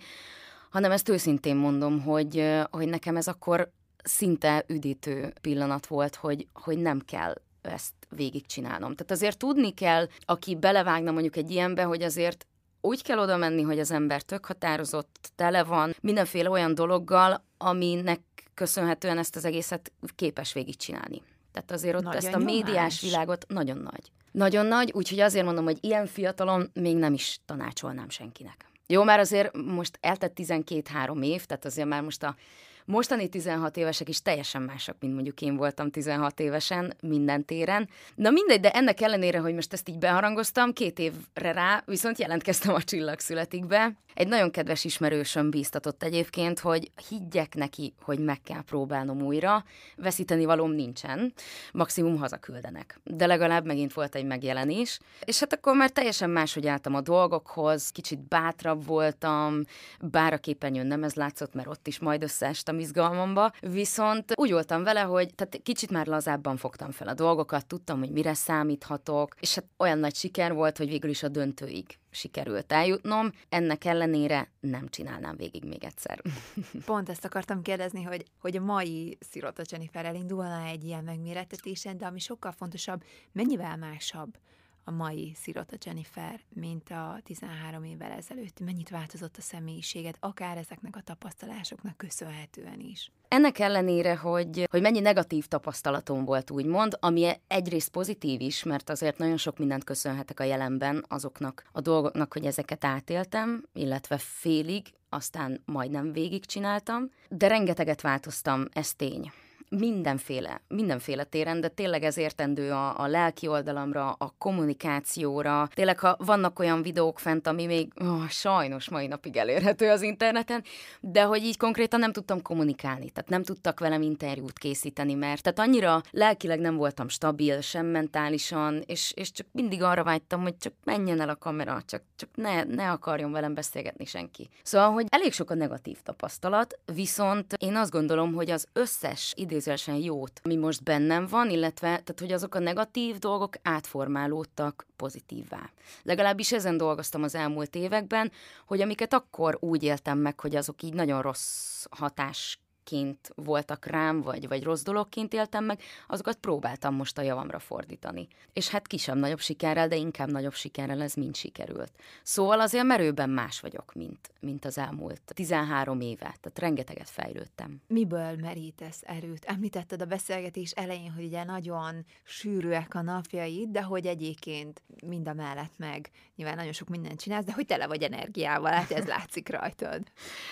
hanem 0.70 0.90
ezt 0.90 1.08
őszintén 1.08 1.56
mondom, 1.56 2.00
hogy, 2.00 2.50
hogy 2.70 2.88
nekem 2.88 3.16
ez 3.16 3.28
akkor 3.28 3.70
szinte 4.04 4.64
üdítő 4.66 5.32
pillanat 5.40 5.86
volt, 5.86 6.14
hogy, 6.14 6.46
hogy 6.52 6.78
nem 6.78 7.00
kell 7.00 7.34
ezt 7.62 7.94
végigcsinálnom. 8.08 8.94
Tehát 8.94 9.10
azért 9.10 9.38
tudni 9.38 9.74
kell, 9.74 10.06
aki 10.24 10.56
belevágna 10.56 11.10
mondjuk 11.10 11.36
egy 11.36 11.50
ilyenbe, 11.50 11.82
hogy 11.82 12.02
azért 12.02 12.46
úgy 12.80 13.02
kell 13.02 13.18
oda 13.18 13.36
menni, 13.36 13.62
hogy 13.62 13.78
az 13.78 13.90
ember 13.90 14.22
tök 14.22 14.44
határozott, 14.44 15.32
tele 15.34 15.64
van 15.64 15.94
mindenféle 16.00 16.50
olyan 16.50 16.74
dologgal, 16.74 17.44
aminek 17.58 18.20
köszönhetően 18.54 19.18
ezt 19.18 19.36
az 19.36 19.44
egészet 19.44 19.92
képes 20.14 20.52
végigcsinálni. 20.52 21.22
Tehát 21.52 21.70
azért 21.70 21.96
ott 21.96 22.02
nagyon 22.02 22.18
ezt 22.18 22.34
a 22.34 22.38
nyomás. 22.38 22.52
médiás 22.52 23.00
világot 23.00 23.44
nagyon 23.48 23.76
nagy. 23.76 24.10
Nagyon 24.32 24.66
nagy, 24.66 24.92
úgyhogy 24.94 25.20
azért 25.20 25.44
mondom, 25.44 25.64
hogy 25.64 25.78
ilyen 25.80 26.06
fiatalon 26.06 26.70
még 26.74 26.96
nem 26.96 27.12
is 27.12 27.40
tanácsolnám 27.44 28.08
senkinek. 28.08 28.66
Jó, 28.86 29.02
már 29.02 29.18
azért 29.18 29.56
most 29.56 29.98
eltett 30.00 30.32
12-3 30.36 31.24
év, 31.24 31.44
tehát 31.44 31.64
azért 31.64 31.88
már 31.88 32.02
most 32.02 32.22
a 32.22 32.36
Mostani 32.84 33.28
16 33.28 33.76
évesek 33.76 34.08
is 34.08 34.22
teljesen 34.22 34.62
mások, 34.62 34.96
mint 35.00 35.14
mondjuk 35.14 35.40
én 35.40 35.56
voltam 35.56 35.90
16 35.90 36.40
évesen 36.40 36.94
minden 37.00 37.44
téren. 37.44 37.88
Na 38.14 38.30
mindegy, 38.30 38.60
de 38.60 38.70
ennek 38.70 39.00
ellenére, 39.00 39.38
hogy 39.38 39.54
most 39.54 39.72
ezt 39.72 39.88
így 39.88 39.98
beharangoztam, 39.98 40.72
két 40.72 40.98
évre 40.98 41.52
rá 41.52 41.82
viszont 41.86 42.18
jelentkeztem 42.18 42.74
a 42.74 42.82
csillagszületikbe. 42.82 43.92
Egy 44.14 44.28
nagyon 44.28 44.50
kedves 44.50 44.84
ismerősöm 44.84 45.50
bíztatott 45.50 46.02
egyébként, 46.02 46.58
hogy 46.58 46.90
higgyek 47.08 47.54
neki, 47.54 47.94
hogy 48.00 48.18
meg 48.18 48.40
kell 48.42 48.62
próbálnom 48.62 49.22
újra, 49.22 49.64
veszíteni 49.96 50.44
valóm 50.44 50.70
nincsen, 50.70 51.32
maximum 51.72 52.16
hazaküldenek. 52.16 53.00
De 53.04 53.26
legalább 53.26 53.66
megint 53.66 53.92
volt 53.92 54.14
egy 54.14 54.24
megjelenés, 54.24 55.00
és 55.24 55.40
hát 55.40 55.52
akkor 55.52 55.76
már 55.76 55.90
teljesen 55.90 56.30
máshogy 56.30 56.66
álltam 56.66 56.94
a 56.94 57.00
dolgokhoz, 57.00 57.90
kicsit 57.90 58.28
bátrabb 58.28 58.86
voltam, 58.86 59.60
bár 60.00 60.32
a 60.32 60.38
képernyőn 60.38 60.86
nem 60.86 61.04
ez 61.04 61.14
látszott, 61.14 61.54
mert 61.54 61.68
ott 61.68 61.86
is 61.86 61.98
majd 61.98 62.22
összeestem 62.22 62.78
izgalmamba, 62.82 63.52
viszont 63.60 64.32
úgy 64.34 64.50
voltam 64.50 64.82
vele, 64.82 65.00
hogy 65.00 65.34
tehát 65.34 65.60
kicsit 65.62 65.90
már 65.90 66.06
lazábban 66.06 66.56
fogtam 66.56 66.90
fel 66.90 67.08
a 67.08 67.14
dolgokat, 67.14 67.66
tudtam, 67.66 67.98
hogy 67.98 68.10
mire 68.10 68.34
számíthatok, 68.34 69.34
és 69.40 69.54
hát 69.54 69.64
olyan 69.76 69.98
nagy 69.98 70.14
siker 70.14 70.52
volt, 70.52 70.76
hogy 70.76 70.88
végül 70.88 71.10
is 71.10 71.22
a 71.22 71.28
döntőig 71.28 71.98
sikerült 72.10 72.72
eljutnom, 72.72 73.32
ennek 73.48 73.84
ellenére 73.84 74.50
nem 74.60 74.88
csinálnám 74.88 75.36
végig 75.36 75.64
még 75.64 75.84
egyszer. 75.84 76.22
Pont 76.84 77.08
ezt 77.08 77.24
akartam 77.24 77.62
kérdezni, 77.62 78.02
hogy, 78.02 78.24
hogy 78.40 78.56
a 78.56 78.60
mai 78.60 79.18
Szirota 79.20 79.62
Jennifer 79.70 80.04
elindulna 80.04 80.64
egy 80.64 80.84
ilyen 80.84 81.04
megmérettetésen, 81.04 81.98
de 81.98 82.06
ami 82.06 82.18
sokkal 82.18 82.52
fontosabb, 82.52 83.02
mennyivel 83.32 83.76
másabb 83.76 84.38
a 84.84 84.90
mai 84.90 85.32
Szirota 85.34 85.76
Jennifer, 85.84 86.40
mint 86.48 86.90
a 86.90 87.18
13 87.24 87.84
évvel 87.84 88.10
ezelőtt? 88.10 88.60
Mennyit 88.60 88.88
változott 88.88 89.36
a 89.36 89.40
személyiséged, 89.40 90.14
akár 90.20 90.56
ezeknek 90.56 90.96
a 90.96 91.00
tapasztalásoknak 91.00 91.96
köszönhetően 91.96 92.80
is? 92.80 93.10
Ennek 93.28 93.58
ellenére, 93.58 94.16
hogy, 94.16 94.68
hogy 94.70 94.80
mennyi 94.80 95.00
negatív 95.00 95.46
tapasztalatom 95.46 96.24
volt, 96.24 96.50
úgymond, 96.50 96.96
ami 97.00 97.30
egyrészt 97.46 97.90
pozitív 97.90 98.40
is, 98.40 98.62
mert 98.62 98.90
azért 98.90 99.18
nagyon 99.18 99.36
sok 99.36 99.58
mindent 99.58 99.84
köszönhetek 99.84 100.40
a 100.40 100.44
jelenben 100.44 101.04
azoknak 101.08 101.64
a 101.72 101.80
dolgoknak, 101.80 102.32
hogy 102.32 102.44
ezeket 102.44 102.84
átéltem, 102.84 103.64
illetve 103.72 104.18
félig, 104.18 104.86
aztán 105.08 105.62
majdnem 105.64 106.12
végigcsináltam, 106.12 107.10
de 107.28 107.48
rengeteget 107.48 108.00
változtam, 108.00 108.64
ez 108.72 108.94
tény 108.94 109.32
mindenféle, 109.78 110.60
mindenféle 110.68 111.24
téren, 111.24 111.60
de 111.60 111.68
tényleg 111.68 112.02
ez 112.02 112.16
értendő 112.16 112.70
a, 112.70 113.00
a 113.00 113.06
lelki 113.06 113.46
oldalamra, 113.46 114.10
a 114.10 114.34
kommunikációra. 114.38 115.68
Tényleg, 115.74 115.98
ha 115.98 116.16
vannak 116.18 116.58
olyan 116.58 116.82
videók 116.82 117.18
fent, 117.18 117.46
ami 117.46 117.66
még 117.66 117.92
oh, 118.00 118.28
sajnos 118.28 118.88
mai 118.88 119.06
napig 119.06 119.36
elérhető 119.36 119.90
az 119.90 120.02
interneten, 120.02 120.64
de 121.00 121.22
hogy 121.22 121.42
így 121.42 121.56
konkrétan 121.56 122.00
nem 122.00 122.12
tudtam 122.12 122.42
kommunikálni, 122.42 123.10
tehát 123.10 123.30
nem 123.30 123.42
tudtak 123.42 123.80
velem 123.80 124.02
interjút 124.02 124.58
készíteni, 124.58 125.14
mert 125.14 125.42
tehát 125.42 125.58
annyira 125.58 126.00
lelkileg 126.10 126.60
nem 126.60 126.76
voltam 126.76 127.08
stabil, 127.08 127.60
sem 127.60 127.86
mentálisan, 127.86 128.82
és, 128.86 129.12
és 129.16 129.32
csak 129.32 129.46
mindig 129.52 129.82
arra 129.82 130.04
vágytam, 130.04 130.42
hogy 130.42 130.56
csak 130.56 130.72
menjen 130.84 131.20
el 131.20 131.28
a 131.28 131.36
kamera, 131.36 131.82
csak, 131.86 132.02
csak 132.16 132.28
ne, 132.34 132.62
ne 132.64 132.90
akarjon 132.90 133.32
velem 133.32 133.54
beszélgetni 133.54 134.04
senki. 134.04 134.48
Szóval, 134.62 134.90
hogy 134.90 135.06
elég 135.08 135.32
sok 135.32 135.50
a 135.50 135.54
negatív 135.54 136.00
tapasztalat, 136.02 136.78
viszont 136.94 137.54
én 137.58 137.76
azt 137.76 137.90
gondolom, 137.90 138.32
hogy 138.34 138.50
az 138.50 138.66
összes 138.72 139.32
idő 139.36 139.60
idézősen 139.66 139.94
jót, 139.94 140.40
ami 140.44 140.56
most 140.56 140.82
bennem 140.82 141.26
van, 141.26 141.50
illetve 141.50 141.86
tehát, 141.86 142.20
hogy 142.20 142.32
azok 142.32 142.54
a 142.54 142.58
negatív 142.58 143.18
dolgok 143.18 143.54
átformálódtak 143.62 144.86
pozitívvá. 144.96 145.70
Legalábbis 146.02 146.52
ezen 146.52 146.76
dolgoztam 146.76 147.22
az 147.22 147.34
elmúlt 147.34 147.74
években, 147.74 148.32
hogy 148.66 148.80
amiket 148.80 149.12
akkor 149.12 149.56
úgy 149.60 149.82
éltem 149.82 150.18
meg, 150.18 150.40
hogy 150.40 150.56
azok 150.56 150.82
így 150.82 150.94
nagyon 150.94 151.22
rossz 151.22 151.84
hatás 151.90 152.58
ként 152.84 153.32
voltak 153.34 153.86
rám, 153.86 154.20
vagy, 154.20 154.48
vagy 154.48 154.62
rossz 154.62 154.82
dologként 154.82 155.32
éltem 155.32 155.64
meg, 155.64 155.80
azokat 156.06 156.36
próbáltam 156.36 156.94
most 156.94 157.18
a 157.18 157.22
javamra 157.22 157.58
fordítani. 157.58 158.28
És 158.52 158.68
hát 158.68 158.86
kisebb-nagyobb 158.86 159.40
sikerrel, 159.40 159.88
de 159.88 159.96
inkább 159.96 160.30
nagyobb 160.30 160.54
sikerrel 160.54 161.02
ez 161.02 161.14
mind 161.14 161.36
sikerült. 161.36 161.92
Szóval 162.22 162.60
azért 162.60 162.84
merőben 162.84 163.30
más 163.30 163.60
vagyok, 163.60 163.92
mint, 163.94 164.30
mint 164.40 164.64
az 164.64 164.78
elmúlt 164.78 165.20
13 165.34 166.00
éve, 166.00 166.16
tehát 166.40 166.58
rengeteget 166.58 167.10
fejlődtem. 167.10 167.80
Miből 167.86 168.36
merítesz 168.36 169.00
erőt? 169.02 169.44
Említetted 169.44 170.02
a 170.02 170.04
beszélgetés 170.04 170.70
elején, 170.70 171.12
hogy 171.12 171.24
ugye 171.24 171.44
nagyon 171.44 172.06
sűrűek 172.24 172.94
a 172.94 173.02
napjaid, 173.02 173.68
de 173.68 173.82
hogy 173.82 174.06
egyébként 174.06 174.82
mind 175.06 175.28
a 175.28 175.32
mellett 175.32 175.78
meg 175.78 176.10
nyilván 176.36 176.56
nagyon 176.56 176.72
sok 176.72 176.88
mindent 176.88 177.20
csinálsz, 177.20 177.44
de 177.44 177.52
hogy 177.52 177.66
tele 177.66 177.86
vagy 177.86 178.02
energiával, 178.02 178.72
hát 178.72 178.90
ez 178.90 179.06
látszik 179.14 179.48
rajtad. 179.48 180.02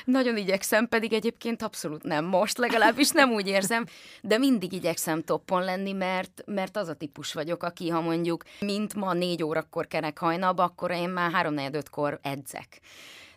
nagyon 0.05 0.37
igyekszem, 0.37 0.89
pedig 0.89 1.13
egyébként 1.13 1.63
abszolút 1.63 2.03
nem 2.03 2.25
most, 2.31 2.59
legalábbis 2.59 3.11
nem 3.11 3.31
úgy 3.31 3.47
érzem, 3.49 3.87
de 4.23 4.39
mindig 4.39 4.73
igyekszem 4.73 5.23
toppon 5.23 5.65
lenni, 5.65 5.93
mert, 5.93 6.43
mert 6.47 6.77
az 6.77 6.89
a 6.89 6.95
típus 6.95 7.33
vagyok, 7.33 7.63
aki 7.63 7.89
ha 7.89 8.01
mondjuk 8.01 8.45
mint 8.61 8.95
ma 8.95 9.13
négy 9.13 9.43
órakor 9.43 9.87
kerek 9.87 10.19
hajnalba, 10.19 10.63
akkor 10.63 10.91
én 10.91 11.09
már 11.09 11.33
három 11.33 11.55
kor 11.91 12.19
edzek. 12.23 12.81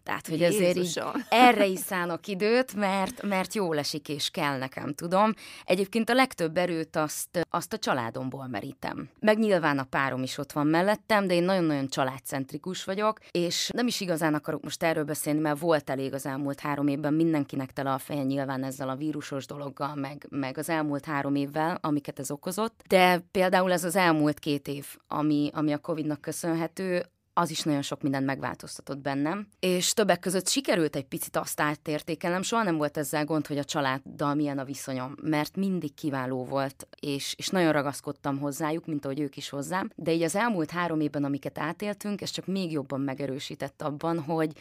Tehát, 0.03 0.27
hogy 0.27 0.43
azért 0.43 0.77
így 0.77 1.01
erre 1.29 1.65
is 1.65 1.79
szánok 1.79 2.27
időt, 2.27 2.75
mert, 2.75 3.21
mert 3.21 3.53
jól 3.53 3.77
esik 3.77 4.09
és 4.09 4.29
kell 4.29 4.57
nekem, 4.57 4.93
tudom. 4.93 5.33
Egyébként 5.65 6.09
a 6.09 6.13
legtöbb 6.13 6.57
erőt 6.57 6.95
azt, 6.95 7.47
azt 7.49 7.73
a 7.73 7.77
családomból 7.77 8.47
merítem. 8.47 9.09
Meg 9.19 9.37
nyilván 9.37 9.79
a 9.79 9.83
párom 9.83 10.23
is 10.23 10.37
ott 10.37 10.51
van 10.51 10.67
mellettem, 10.67 11.27
de 11.27 11.33
én 11.33 11.43
nagyon-nagyon 11.43 11.87
családcentrikus 11.87 12.83
vagyok, 12.83 13.19
és 13.31 13.69
nem 13.73 13.87
is 13.87 14.01
igazán 14.01 14.33
akarok 14.33 14.63
most 14.63 14.83
erről 14.83 15.03
beszélni, 15.03 15.39
mert 15.39 15.59
volt 15.59 15.89
elég 15.89 16.13
az 16.13 16.25
elmúlt 16.25 16.59
három 16.59 16.87
évben 16.87 17.13
mindenkinek 17.13 17.71
tele 17.73 17.91
a 17.91 17.97
feje 17.97 18.23
nyilván 18.23 18.63
ezzel 18.63 18.89
a 18.89 18.95
vírusos 18.95 19.45
dologgal, 19.45 19.95
meg, 19.95 20.25
meg 20.29 20.57
az 20.57 20.69
elmúlt 20.69 21.05
három 21.05 21.35
évvel, 21.35 21.77
amiket 21.81 22.19
ez 22.19 22.31
okozott. 22.31 22.83
De 22.87 23.19
például 23.31 23.71
ez 23.71 23.83
az 23.83 23.95
elmúlt 23.95 24.39
két 24.39 24.67
év, 24.67 24.85
ami, 25.07 25.49
ami 25.53 25.73
a 25.73 25.77
Covid-nak 25.77 26.21
köszönhető, 26.21 27.05
az 27.33 27.49
is 27.49 27.61
nagyon 27.61 27.81
sok 27.81 28.01
mindent 28.01 28.25
megváltoztatott 28.25 28.97
bennem, 28.97 29.47
és 29.59 29.93
többek 29.93 30.19
között 30.19 30.47
sikerült 30.47 30.95
egy 30.95 31.05
picit 31.05 31.35
azt 31.35 31.61
átértékelnem, 31.61 32.41
soha 32.41 32.63
nem 32.63 32.77
volt 32.77 32.97
ezzel 32.97 33.25
gond, 33.25 33.47
hogy 33.47 33.57
a 33.57 33.63
családdal 33.63 34.33
milyen 34.33 34.59
a 34.59 34.63
viszonyom, 34.63 35.15
mert 35.21 35.55
mindig 35.55 35.93
kiváló 35.93 36.45
volt, 36.45 36.87
és, 36.99 37.33
és 37.37 37.47
nagyon 37.47 37.71
ragaszkodtam 37.71 38.39
hozzájuk, 38.39 38.85
mint 38.85 39.05
ahogy 39.05 39.19
ők 39.19 39.37
is 39.37 39.49
hozzám, 39.49 39.91
de 39.95 40.13
így 40.13 40.21
az 40.21 40.35
elmúlt 40.35 40.71
három 40.71 40.99
évben, 40.99 41.23
amiket 41.23 41.57
átéltünk, 41.57 42.21
ez 42.21 42.29
csak 42.29 42.45
még 42.45 42.71
jobban 42.71 43.01
megerősített 43.01 43.81
abban, 43.81 44.19
hogy, 44.19 44.51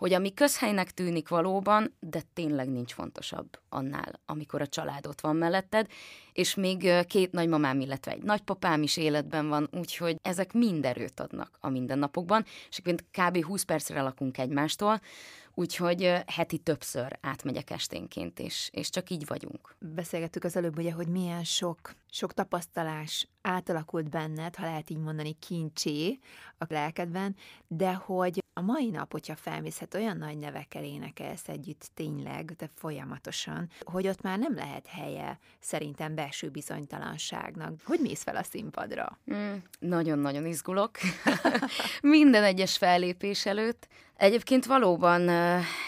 hogy 0.00 0.12
ami 0.12 0.34
közhelynek 0.34 0.90
tűnik 0.90 1.28
valóban, 1.28 1.96
de 2.00 2.22
tényleg 2.32 2.68
nincs 2.68 2.92
fontosabb 2.92 3.58
annál, 3.68 4.20
amikor 4.26 4.60
a 4.60 4.66
család 4.66 5.06
ott 5.06 5.20
van 5.20 5.36
melletted, 5.36 5.86
és 6.32 6.54
még 6.54 7.06
két 7.06 7.32
nagymamám, 7.32 7.80
illetve 7.80 8.12
egy 8.12 8.22
nagypapám 8.22 8.82
is 8.82 8.96
életben 8.96 9.48
van, 9.48 9.68
úgyhogy 9.72 10.16
ezek 10.22 10.52
mind 10.52 10.84
erőt 10.84 11.20
adnak 11.20 11.58
a 11.60 11.68
mindennapokban, 11.68 12.44
és 12.68 12.80
kb. 13.10 13.44
20 13.44 13.62
percre 13.62 14.02
lakunk 14.02 14.38
egymástól, 14.38 15.00
úgyhogy 15.54 16.12
heti 16.26 16.58
többször 16.58 17.18
átmegyek 17.20 17.70
esténként, 17.70 18.38
és, 18.38 18.68
és 18.72 18.90
csak 18.90 19.10
így 19.10 19.26
vagyunk. 19.26 19.76
Beszélgettük 19.78 20.44
az 20.44 20.56
előbb 20.56 20.78
ugye, 20.78 20.92
hogy 20.92 21.08
milyen 21.08 21.44
sok, 21.44 21.94
sok 22.10 22.32
tapasztalás 22.32 23.28
átalakult 23.42 24.08
benned, 24.08 24.56
ha 24.56 24.64
lehet 24.64 24.90
így 24.90 24.98
mondani, 24.98 25.36
kincsé 25.38 26.18
a 26.58 26.64
lelkedben, 26.68 27.36
de 27.68 27.92
hogy 27.92 28.39
a 28.52 28.60
mai 28.60 28.90
nap, 28.90 29.12
hogyha 29.12 29.36
felmész, 29.36 29.78
hát 29.78 29.94
olyan 29.94 30.16
nagy 30.16 30.38
nevekkel 30.38 30.84
énekelsz 30.84 31.48
együtt 31.48 31.90
tényleg, 31.94 32.52
de 32.56 32.70
folyamatosan, 32.74 33.70
hogy 33.80 34.08
ott 34.08 34.22
már 34.22 34.38
nem 34.38 34.54
lehet 34.54 34.86
helye 34.86 35.38
szerintem 35.60 36.14
belső 36.14 36.48
bizonytalanságnak. 36.48 37.72
Hogy 37.84 38.00
mész 38.00 38.22
fel 38.22 38.36
a 38.36 38.42
színpadra? 38.42 39.18
Mm, 39.34 39.54
nagyon-nagyon 39.78 40.46
izgulok. 40.46 40.90
Minden 42.02 42.44
egyes 42.44 42.76
fellépés 42.76 43.46
előtt. 43.46 43.88
Egyébként 44.20 44.66
valóban, 44.66 45.28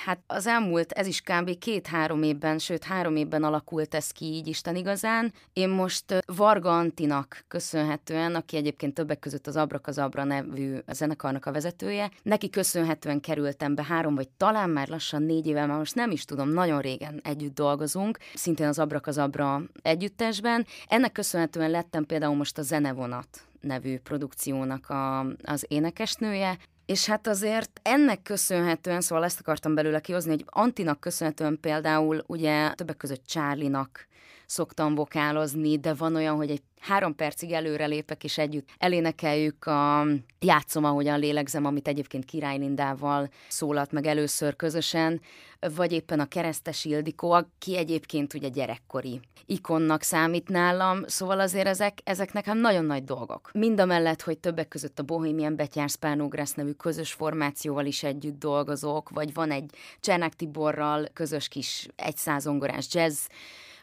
hát 0.04 0.18
az 0.26 0.46
elmúlt, 0.46 0.92
ez 0.92 1.06
is 1.06 1.20
kb. 1.20 1.58
két-három 1.58 2.22
évben, 2.22 2.58
sőt 2.58 2.84
három 2.84 3.16
évben 3.16 3.44
alakult 3.44 3.94
ez 3.94 4.10
ki 4.10 4.24
így 4.24 4.46
Isten 4.46 4.76
igazán. 4.76 5.32
Én 5.52 5.68
most 5.68 6.24
Varga 6.26 6.76
Antinak 6.76 7.44
köszönhetően, 7.48 8.34
aki 8.34 8.56
egyébként 8.56 8.94
többek 8.94 9.18
között 9.18 9.46
az 9.46 9.56
Abrakazabra 9.56 10.24
nevű 10.24 10.76
zenekarnak 10.92 11.46
a 11.46 11.52
vezetője, 11.52 12.10
neki 12.22 12.50
köszönhetően 12.50 13.20
kerültem 13.20 13.74
be 13.74 13.84
három, 13.84 14.14
vagy 14.14 14.28
talán 14.28 14.70
már 14.70 14.88
lassan 14.88 15.22
négy 15.22 15.46
éve, 15.46 15.66
már 15.66 15.78
most 15.78 15.94
nem 15.94 16.10
is 16.10 16.24
tudom, 16.24 16.48
nagyon 16.48 16.80
régen 16.80 17.20
együtt 17.24 17.54
dolgozunk, 17.54 18.18
szintén 18.34 18.66
az 18.66 18.78
Abrakazabra 18.78 19.62
együttesben. 19.82 20.66
Ennek 20.88 21.12
köszönhetően 21.12 21.70
lettem 21.70 22.04
például 22.04 22.36
most 22.36 22.58
a 22.58 22.62
Zenevonat 22.62 23.46
nevű 23.60 23.98
produkciónak 23.98 24.90
a, 24.90 25.20
az 25.42 25.64
énekesnője, 25.68 26.58
és 26.86 27.06
hát 27.06 27.26
azért 27.26 27.80
ennek 27.82 28.22
köszönhetően, 28.22 29.00
szóval 29.00 29.24
ezt 29.24 29.40
akartam 29.40 29.74
belőle 29.74 30.00
kihozni, 30.00 30.30
hogy 30.30 30.44
Antinak 30.46 31.00
köszönhetően 31.00 31.58
például 31.60 32.24
ugye 32.26 32.72
többek 32.74 32.96
között 32.96 33.26
Csárlinak 33.26 34.06
szoktam 34.46 34.94
vokálozni, 34.94 35.78
de 35.78 35.94
van 35.94 36.14
olyan, 36.14 36.37
hogy 36.37 36.50
egy 36.50 36.62
három 36.80 37.14
percig 37.14 37.52
előre 37.52 37.87
lépek, 37.87 38.25
és 38.25 38.38
együtt 38.38 38.68
elénekeljük 38.78 39.66
a 39.66 40.06
Játszom, 40.40 40.84
ahogyan 40.84 41.18
lélegzem, 41.18 41.64
amit 41.64 41.88
egyébként 41.88 42.25
Király 42.25 42.58
Lindával 42.58 43.28
szólalt 43.49 43.92
meg 43.92 44.06
először 44.06 44.56
közösen, 44.56 45.20
vagy 45.75 45.92
éppen 45.92 46.20
a 46.20 46.26
Keresztes 46.28 46.84
Ildikó, 46.84 47.30
aki 47.30 47.76
egyébként 47.76 48.34
ugye 48.34 48.49
gyerekkori 48.49 49.20
ikonnak 49.46 50.02
számít 50.02 50.49
nálam, 50.49 51.06
szóval 51.06 51.40
azért 51.40 51.66
ezek, 51.66 51.99
ezek 52.04 52.32
nekem 52.32 52.58
nagyon 52.58 52.84
nagy 52.84 53.04
dolgok. 53.04 53.50
Mind 53.52 53.80
a 53.80 53.84
mellett, 53.84 54.22
hogy 54.22 54.38
többek 54.38 54.68
között 54.68 54.99
a 54.99 55.02
Bohemian 55.02 55.56
Betyárs 55.56 55.92
Spánogrász 55.92 56.54
nevű 56.54 56.70
közös 56.70 57.12
formációval 57.12 57.87
is 57.87 58.02
együtt 58.02 58.38
dolgozok, 58.38 59.11
vagy 59.11 59.34
van 59.34 59.50
egy 59.50 59.70
Csernák 60.00 60.34
Tiborral 60.34 61.08
közös 61.12 61.49
kis 61.49 61.88
egyszázongorás 61.96 62.87
jazz 62.90 63.26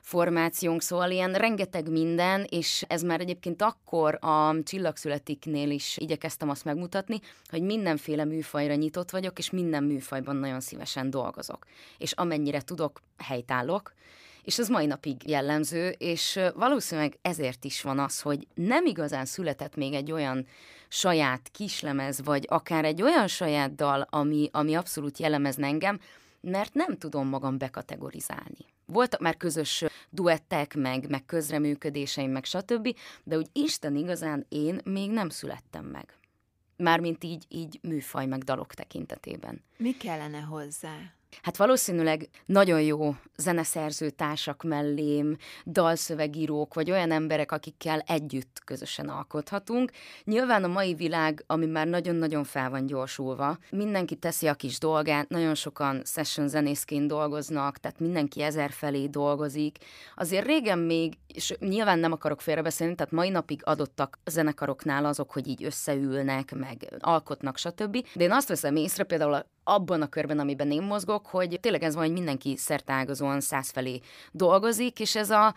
formációnk, 0.10 0.82
szóval 0.82 1.12
ilyen 1.12 1.34
rengeteg 1.34 1.89
minden, 1.89 2.46
és 2.50 2.84
ez 2.88 3.01
már 3.01 3.20
egyébként 3.20 3.62
akkor 3.62 4.18
a 4.22 4.56
Csillagszületiknél 4.63 5.70
is 5.70 5.98
igyekeztem 5.98 6.50
azt 6.50 6.66
megmutatni, 6.66 7.20
hogy 7.50 7.62
mindenféle 7.62 8.25
műfajra 8.25 8.74
nyitott 8.75 9.10
vagyok, 9.10 9.38
és 9.38 9.50
minden 9.50 9.84
műfajban 9.84 10.36
nagyon 10.36 10.60
szívesen 10.60 11.10
dolgozok. 11.10 11.66
És 11.98 12.12
amennyire 12.12 12.62
tudok, 12.62 13.01
helytállok, 13.18 13.94
és 14.44 14.60
ez 14.60 14.70
mai 14.70 14.86
napig 14.86 15.28
jellemző, 15.28 15.89
és 15.89 16.39
valószínűleg 16.56 17.18
ezért 17.22 17.66
is 17.66 17.82
van 17.82 18.00
az, 18.00 18.22
hogy 18.22 18.48
nem 18.54 18.86
igazán 18.86 19.25
született 19.25 19.75
még 19.75 19.94
egy 19.94 20.12
olyan 20.12 20.46
saját 20.88 21.50
kislemez, 21.51 22.24
vagy 22.24 22.46
akár 22.48 22.86
egy 22.86 23.01
olyan 23.01 23.28
saját 23.28 23.75
dal, 23.75 24.08
ami, 24.10 24.50
ami 24.51 24.75
abszolút 24.75 25.18
jellemezne 25.18 25.68
engem, 25.68 26.00
mert 26.41 26.74
nem 26.74 26.98
tudom 26.98 27.27
magam 27.27 27.58
bekategorizálni. 27.58 28.65
Voltak 28.86 29.19
már 29.19 29.38
közös 29.38 29.86
duettek, 30.10 30.75
meg, 30.75 31.10
meg 31.10 31.25
közreműködéseim, 31.25 32.31
meg 32.31 32.46
stb., 32.46 32.96
de 33.24 33.38
úgy 33.38 33.50
Isten 33.53 33.96
igazán 33.96 34.46
én 34.50 34.81
még 34.84 35.12
nem 35.12 35.29
születtem 35.29 35.86
meg. 35.86 36.13
Mármint 36.75 37.24
így, 37.24 37.46
így 37.50 37.79
műfaj 37.81 38.25
meg 38.25 38.43
dalok 38.43 38.74
tekintetében. 38.74 39.63
Mi 39.77 39.98
kellene 39.98 40.39
hozzá? 40.39 41.19
Hát 41.42 41.58
valószínűleg 41.58 42.30
nagyon 42.46 42.82
jó 42.82 43.16
zeneszerző 43.36 44.10
társak 44.10 44.64
mellém, 44.64 45.38
dalszövegírók, 45.66 46.74
vagy 46.74 46.92
olyan 46.92 47.12
emberek, 47.12 47.52
akikkel 47.52 48.00
együtt 48.00 48.62
közösen 48.66 49.10
alkothatunk. 49.10 49.92
Nyilván 50.24 50.64
a 50.64 50.68
mai 50.68 50.94
világ, 50.94 51.44
ami 51.48 51.66
már 51.66 51.88
nagyon-nagyon 51.88 52.44
fel 52.44 52.70
van 52.70 52.86
gyorsulva, 52.86 53.58
mindenki 53.72 54.16
teszi 54.16 54.48
a 54.48 54.54
kis 54.54 54.80
dolgát, 54.80 55.30
nagyon 55.30 55.56
sokan 55.56 56.02
session 56.06 56.48
zenészként 56.48 57.08
dolgoznak, 57.08 57.78
tehát 57.78 58.00
mindenki 58.00 58.42
ezer 58.42 58.72
felé 58.72 59.08
dolgozik. 59.08 59.78
Azért 60.16 60.46
régen 60.46 60.80
még, 60.80 61.14
és 61.28 61.56
nyilván 61.60 62.00
nem 62.00 62.12
akarok 62.12 62.42
félrebeszélni, 62.42 62.96
tehát 62.96 63.12
mai 63.12 63.30
napig 63.30 63.62
adottak 63.64 64.20
zenekaroknál 64.26 65.06
azok, 65.06 65.32
hogy 65.32 65.48
így 65.48 65.64
összeülnek, 65.64 66.56
meg 66.56 66.88
alkotnak, 67.00 67.58
stb. 67.58 68.06
De 68.14 68.24
én 68.24 68.32
azt 68.32 68.48
veszem 68.48 68.76
észre, 68.76 69.04
például 69.04 69.46
abban 69.74 70.02
a 70.02 70.10
körben, 70.10 70.40
amiben 70.40 70.72
én 70.72 70.82
mozgok, 70.82 71.26
hogy 71.26 71.60
tényleg 71.62 71.84
ez 71.84 71.94
van, 71.94 72.04
hogy 72.04 72.14
mindenki 72.14 72.56
szertágazóan 72.58 73.42
száz 73.42 73.70
felé 73.70 74.00
dolgozik, 74.32 75.00
és 75.00 75.16
ez 75.16 75.30
a 75.30 75.54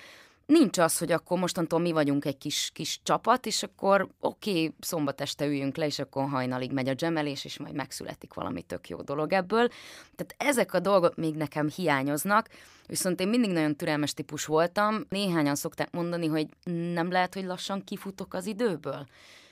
nincs 0.47 0.79
az, 0.79 0.99
hogy 0.99 1.13
akkor 1.13 1.39
mostantól 1.39 1.79
mi 1.79 1.93
vagyunk 1.93 2.25
egy 2.25 2.39
kis, 2.39 2.71
kis 2.75 3.01
csapat, 3.03 3.47
és 3.47 3.63
akkor 3.63 4.09
oké, 4.21 4.51
okay, 4.51 4.75
szombat 4.81 5.21
este 5.21 5.47
üljünk 5.47 5.77
le, 5.77 5.87
és 5.87 5.99
akkor 5.99 6.29
hajnalig 6.29 6.73
megy 6.73 6.89
a 6.89 6.95
gemelés, 6.95 7.45
és 7.45 7.59
majd 7.59 7.75
megszületik 7.75 8.35
valami 8.35 8.63
tök 8.63 8.89
jó 8.89 9.03
dolog 9.03 9.33
ebből. 9.33 9.69
Tehát 10.17 10.35
ezek 10.37 10.75
a 10.75 10.81
dolgok 10.81 11.17
még 11.17 11.35
nekem 11.35 11.69
hiányoznak, 11.69 12.49
viszont 12.87 13.21
én 13.21 13.29
mindig 13.29 13.51
nagyon 13.51 13.77
türelmes 13.77 14.15
típus 14.15 14.45
voltam. 14.45 15.05
Néhányan 15.09 15.55
szokták 15.55 15.91
mondani, 15.91 16.27
hogy 16.27 16.47
nem 16.95 17.11
lehet, 17.11 17.35
hogy 17.35 17.45
lassan 17.45 17.85
kifutok 17.85 18.35
az 18.35 18.47
időből. 18.47 19.07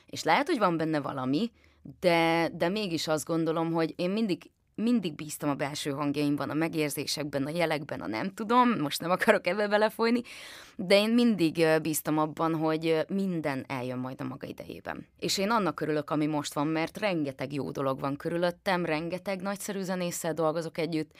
És 0.07 0.23
lehet, 0.23 0.47
hogy 0.47 0.59
van 0.59 0.77
benne 0.77 1.01
valami, 1.01 1.51
de, 2.01 2.51
de 2.53 2.69
mégis 2.69 3.09
azt 3.09 3.25
gondolom, 3.25 3.73
hogy 3.73 3.95
én 3.97 4.11
mindig 4.11 4.51
mindig 4.81 5.15
bíztam 5.15 5.51
a 5.51 5.55
belső 5.55 5.91
hangjaimban, 5.91 6.51
a 6.51 6.55
megérzésekben, 6.55 7.47
a 7.47 7.51
jelekben, 7.51 8.01
a 8.01 8.07
nem 8.07 8.35
tudom, 8.35 8.79
most 8.81 9.01
nem 9.01 9.11
akarok 9.11 9.47
ebbe 9.47 9.69
belefolyni, 9.69 10.23
de 10.77 10.95
én 10.95 11.11
mindig 11.11 11.67
bíztam 11.83 12.19
abban, 12.19 12.55
hogy 12.55 13.05
minden 13.09 13.65
eljön 13.69 13.99
majd 13.99 14.21
a 14.21 14.25
maga 14.25 14.47
idejében. 14.47 15.07
És 15.19 15.39
én 15.39 15.51
annak 15.51 15.81
örülök, 15.81 16.11
ami 16.11 16.27
most 16.27 16.55
van, 16.55 16.67
mert 16.67 16.99
rengeteg 16.99 17.53
jó 17.53 17.71
dolog 17.71 18.01
van 18.01 18.17
körülöttem, 18.17 18.85
rengeteg 18.85 19.41
nagyszerű 19.41 19.83
zenésszel 19.83 20.35
dolgozok 20.35 20.79
együtt, 20.79 21.11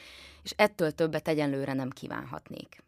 és 0.43 0.53
ettől 0.55 0.91
többet 0.91 1.27
egyenlőre 1.27 1.73
nem 1.73 1.89
kívánhatnék 1.89 2.83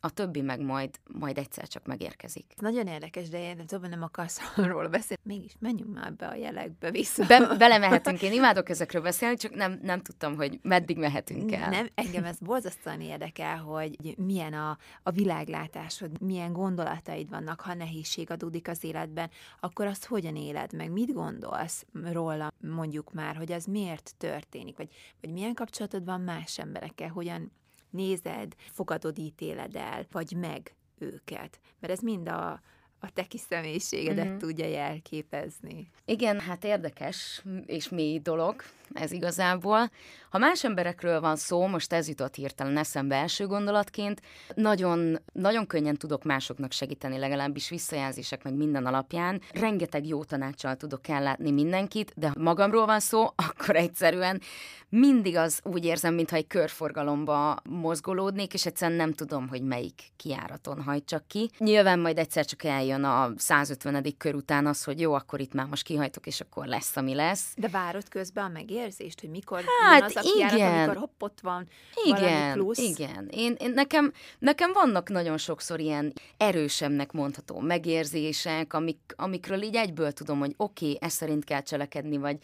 a 0.00 0.10
többi 0.10 0.40
meg 0.40 0.60
majd, 0.60 1.00
majd 1.06 1.38
egyszer 1.38 1.68
csak 1.68 1.86
megérkezik. 1.86 2.44
Nagyon 2.56 2.86
érdekes, 2.86 3.28
de 3.28 3.42
én 3.42 3.66
tudom, 3.66 3.90
nem 3.90 4.02
akarsz 4.02 4.40
arról 4.56 4.88
beszélni. 4.88 5.22
Mégis 5.24 5.52
menjünk 5.58 5.94
már 5.94 6.14
be 6.14 6.26
a 6.26 6.34
jelekbe 6.34 6.90
vissza. 6.90 7.26
Be, 7.26 7.54
belemehetünk, 7.58 8.22
én 8.22 8.32
imádok 8.32 8.68
ezekről 8.68 9.02
beszélni, 9.02 9.36
csak 9.36 9.54
nem, 9.54 9.78
nem 9.82 10.02
tudtam, 10.02 10.36
hogy 10.36 10.58
meddig 10.62 10.98
mehetünk 10.98 11.52
el. 11.52 11.70
Nem, 11.70 11.88
engem 11.94 12.24
ez 12.24 12.38
borzasztóan 12.38 13.00
érdekel, 13.00 13.56
hogy 13.56 14.14
milyen 14.16 14.52
a, 14.52 14.78
a 15.02 15.10
világlátásod, 15.10 16.20
milyen 16.20 16.52
gondolataid 16.52 17.28
vannak, 17.28 17.60
ha 17.60 17.74
nehézség 17.74 18.30
adódik 18.30 18.68
az 18.68 18.84
életben, 18.84 19.30
akkor 19.60 19.86
azt 19.86 20.06
hogyan 20.06 20.36
éled 20.36 20.72
meg, 20.72 20.90
mit 20.90 21.12
gondolsz 21.12 21.86
róla, 22.12 22.52
mondjuk 22.60 23.12
már, 23.12 23.36
hogy 23.36 23.52
az 23.52 23.64
miért 23.64 24.14
történik, 24.18 24.76
vagy, 24.76 24.88
vagy 25.20 25.30
milyen 25.30 25.54
kapcsolatod 25.54 26.04
van 26.04 26.20
más 26.20 26.58
emberekkel, 26.58 27.08
hogyan 27.08 27.52
nézed, 27.90 28.54
fogadod, 28.72 29.18
ítéled 29.18 29.76
el, 29.76 30.06
vagy 30.12 30.32
meg 30.32 30.74
őket. 30.98 31.60
Mert 31.80 31.92
ez 31.92 32.00
mind 32.00 32.28
a, 32.28 32.60
a 33.00 33.12
te 33.12 33.22
kis 33.22 33.40
személyiségedet 33.40 34.24
uh-huh. 34.24 34.40
tudja 34.40 34.66
jelképezni. 34.66 35.90
Igen, 36.04 36.40
hát 36.40 36.64
érdekes 36.64 37.42
és 37.66 37.88
mély 37.88 38.18
dolog 38.18 38.62
ez 38.92 39.12
igazából. 39.12 39.90
Ha 40.30 40.38
más 40.38 40.64
emberekről 40.64 41.20
van 41.20 41.36
szó, 41.36 41.66
most 41.66 41.92
ez 41.92 42.08
jutott 42.08 42.34
hirtelen 42.34 42.76
eszembe 42.76 43.16
első 43.16 43.46
gondolatként, 43.46 44.20
nagyon, 44.54 45.18
nagyon 45.32 45.66
könnyen 45.66 45.96
tudok 45.96 46.24
másoknak 46.24 46.72
segíteni, 46.72 47.18
legalábbis 47.18 47.68
visszajelzések 47.68 48.42
meg 48.42 48.54
minden 48.54 48.86
alapján. 48.86 49.40
Rengeteg 49.52 50.06
jó 50.06 50.24
tanácssal 50.24 50.76
tudok 50.76 51.08
ellátni 51.08 51.50
mindenkit, 51.50 52.12
de 52.16 52.28
ha 52.28 52.34
magamról 52.38 52.86
van 52.86 53.00
szó, 53.00 53.26
akkor 53.48 53.76
egyszerűen 53.76 54.40
mindig 54.88 55.36
az 55.36 55.60
úgy 55.64 55.84
érzem, 55.84 56.14
mintha 56.14 56.36
egy 56.36 56.46
körforgalomba 56.46 57.56
mozgolódnék, 57.64 58.54
és 58.54 58.66
egyszerűen 58.66 58.98
nem 58.98 59.12
tudom, 59.12 59.48
hogy 59.48 59.62
melyik 59.62 60.02
kiáraton 60.16 60.82
hajtsak 60.82 61.26
ki. 61.26 61.50
Nyilván 61.58 61.98
majd 61.98 62.18
egyszer 62.18 62.44
csak 62.44 62.64
eljön 62.64 63.04
a 63.04 63.32
150. 63.36 64.14
kör 64.18 64.34
után 64.34 64.66
az, 64.66 64.84
hogy 64.84 65.00
jó, 65.00 65.12
akkor 65.12 65.40
itt 65.40 65.52
már 65.52 65.66
most 65.66 65.82
kihajtok, 65.82 66.26
és 66.26 66.40
akkor 66.40 66.66
lesz, 66.66 66.96
ami 66.96 67.14
lesz. 67.14 67.52
De 67.56 67.68
várod 67.68 68.08
közben 68.08 68.44
a 68.44 68.48
megérzést, 68.48 69.20
hogy 69.20 69.30
mikor 69.30 69.64
hát, 69.82 70.02
az 70.02 70.17
a 70.18 70.20
kiárat, 70.20 70.56
igen. 70.56 70.78
amikor 70.78 70.96
hopp, 70.96 71.22
ott 71.22 71.38
van 71.42 71.68
igen, 72.04 72.52
plusz. 72.52 72.78
Igen, 72.78 73.28
én, 73.30 73.56
én 73.58 73.70
nekem, 73.70 74.12
nekem 74.38 74.72
vannak 74.72 75.08
nagyon 75.08 75.38
sokszor 75.38 75.80
ilyen 75.80 76.12
erősebbnek 76.36 77.12
mondható 77.12 77.60
megérzések, 77.60 78.72
amik, 78.72 78.98
amikről 79.16 79.62
így 79.62 79.76
egyből 79.76 80.12
tudom, 80.12 80.38
hogy 80.38 80.54
oké, 80.56 80.84
okay, 80.84 80.98
ez 81.00 81.12
szerint 81.12 81.44
kell 81.44 81.62
cselekedni, 81.62 82.16
vagy 82.16 82.38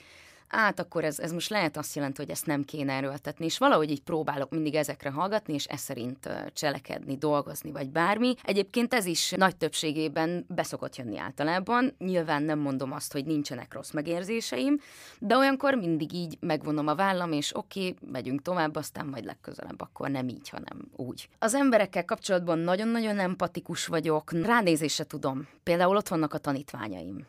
át 0.54 0.80
akkor 0.80 1.04
ez, 1.04 1.18
ez 1.18 1.32
most 1.32 1.50
lehet 1.50 1.76
azt 1.76 1.94
jelenti, 1.94 2.20
hogy 2.20 2.30
ezt 2.30 2.46
nem 2.46 2.64
kéne 2.64 2.92
erőltetni, 2.92 3.44
és 3.44 3.58
valahogy 3.58 3.90
így 3.90 4.02
próbálok 4.02 4.50
mindig 4.50 4.74
ezekre 4.74 5.10
hallgatni, 5.10 5.54
és 5.54 5.64
ez 5.64 5.80
szerint 5.80 6.28
cselekedni, 6.52 7.16
dolgozni, 7.16 7.72
vagy 7.72 7.90
bármi. 7.90 8.34
Egyébként 8.42 8.94
ez 8.94 9.06
is 9.06 9.30
nagy 9.30 9.56
többségében 9.56 10.44
beszokott 10.48 10.96
jönni 10.96 11.18
általában. 11.18 11.94
Nyilván 11.98 12.42
nem 12.42 12.58
mondom 12.58 12.92
azt, 12.92 13.12
hogy 13.12 13.24
nincsenek 13.24 13.74
rossz 13.74 13.90
megérzéseim, 13.90 14.80
de 15.18 15.36
olyankor 15.36 15.74
mindig 15.74 16.12
így 16.12 16.36
megvonom 16.40 16.86
a 16.86 16.94
vállam, 16.94 17.32
és 17.32 17.56
oké, 17.56 17.80
okay, 17.80 18.10
megyünk 18.12 18.42
tovább, 18.42 18.76
aztán 18.76 19.06
majd 19.06 19.24
legközelebb 19.24 19.80
akkor 19.80 20.10
nem 20.10 20.28
így, 20.28 20.48
hanem 20.48 20.88
úgy. 20.96 21.28
Az 21.38 21.54
emberekkel 21.54 22.04
kapcsolatban 22.04 22.58
nagyon-nagyon 22.58 23.18
empatikus 23.18 23.86
vagyok, 23.86 24.32
ránézésre 24.32 25.04
tudom. 25.04 25.48
Például 25.62 25.96
ott 25.96 26.08
vannak 26.08 26.34
a 26.34 26.38
tanítványaim 26.38 27.26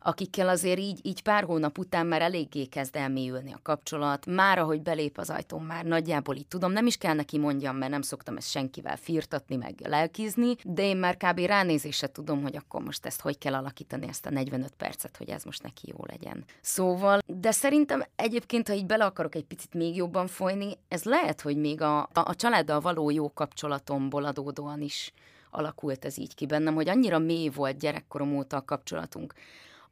akikkel 0.00 0.48
azért 0.48 0.78
így, 0.78 1.00
így 1.02 1.22
pár 1.22 1.44
hónap 1.44 1.78
után 1.78 2.06
már 2.06 2.22
eléggé 2.22 2.64
kezd 2.64 2.96
elmélyülni 2.96 3.52
a 3.52 3.60
kapcsolat, 3.62 4.26
már 4.26 4.58
ahogy 4.58 4.82
belép 4.82 5.18
az 5.18 5.30
ajtón, 5.30 5.62
már 5.62 5.84
nagyjából 5.84 6.36
így 6.36 6.46
tudom, 6.46 6.72
nem 6.72 6.86
is 6.86 6.96
kell 6.96 7.14
neki 7.14 7.38
mondjam, 7.38 7.76
mert 7.76 7.90
nem 7.90 8.02
szoktam 8.02 8.36
ezt 8.36 8.50
senkivel 8.50 8.96
firtatni, 8.96 9.56
meg 9.56 9.74
lelkizni, 9.84 10.54
de 10.64 10.82
én 10.82 10.96
már 10.96 11.16
kb. 11.16 11.38
ránézésre 11.38 12.06
tudom, 12.06 12.42
hogy 12.42 12.56
akkor 12.56 12.82
most 12.82 13.06
ezt 13.06 13.20
hogy 13.20 13.38
kell 13.38 13.54
alakítani, 13.54 14.08
ezt 14.08 14.26
a 14.26 14.30
45 14.30 14.72
percet, 14.76 15.16
hogy 15.16 15.28
ez 15.28 15.42
most 15.44 15.62
neki 15.62 15.92
jó 15.96 16.04
legyen. 16.06 16.44
Szóval, 16.60 17.20
de 17.26 17.50
szerintem 17.50 18.04
egyébként, 18.16 18.68
ha 18.68 18.74
így 18.74 18.86
bele 18.86 19.04
akarok 19.04 19.34
egy 19.34 19.44
picit 19.44 19.74
még 19.74 19.96
jobban 19.96 20.26
folyni, 20.26 20.78
ez 20.88 21.02
lehet, 21.02 21.40
hogy 21.40 21.56
még 21.56 21.80
a, 21.80 21.98
a, 21.98 22.08
a 22.12 22.34
családdal 22.34 22.80
való 22.80 23.10
jó 23.10 23.32
kapcsolatomból 23.32 24.24
adódóan 24.24 24.80
is 24.80 25.12
alakult 25.50 26.04
ez 26.04 26.18
így 26.18 26.34
ki 26.34 26.46
bennem, 26.46 26.74
hogy 26.74 26.88
annyira 26.88 27.18
mély 27.18 27.48
volt 27.48 27.78
gyerekkorom 27.78 28.36
óta 28.36 28.56
a 28.56 28.64
kapcsolatunk, 28.64 29.34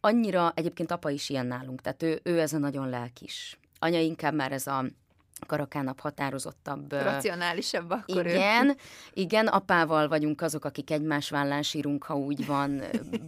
annyira, 0.01 0.53
egyébként 0.55 0.91
apa 0.91 1.11
is 1.11 1.29
ilyen 1.29 1.47
nálunk, 1.47 1.81
tehát 1.81 2.03
ő, 2.03 2.21
ő 2.23 2.41
ez 2.41 2.53
a 2.53 2.59
nagyon 2.59 2.89
lelkis. 2.89 3.59
Anya 3.79 4.01
inkább 4.01 4.35
már 4.35 4.53
ez 4.53 4.67
a 4.67 4.85
karakánabb, 5.47 6.01
határozottabb. 6.01 6.93
Racionálisabb 6.93 7.91
akkor 7.91 8.27
Igen, 8.27 8.69
ő. 8.69 8.75
igen, 9.23 9.47
apával 9.47 10.09
vagyunk 10.09 10.41
azok, 10.43 10.65
akik 10.65 10.91
egymás 10.91 11.31
vállán 11.31 11.63
sírunk, 11.63 12.05
ha 12.05 12.17
úgy 12.17 12.47
van 12.47 12.83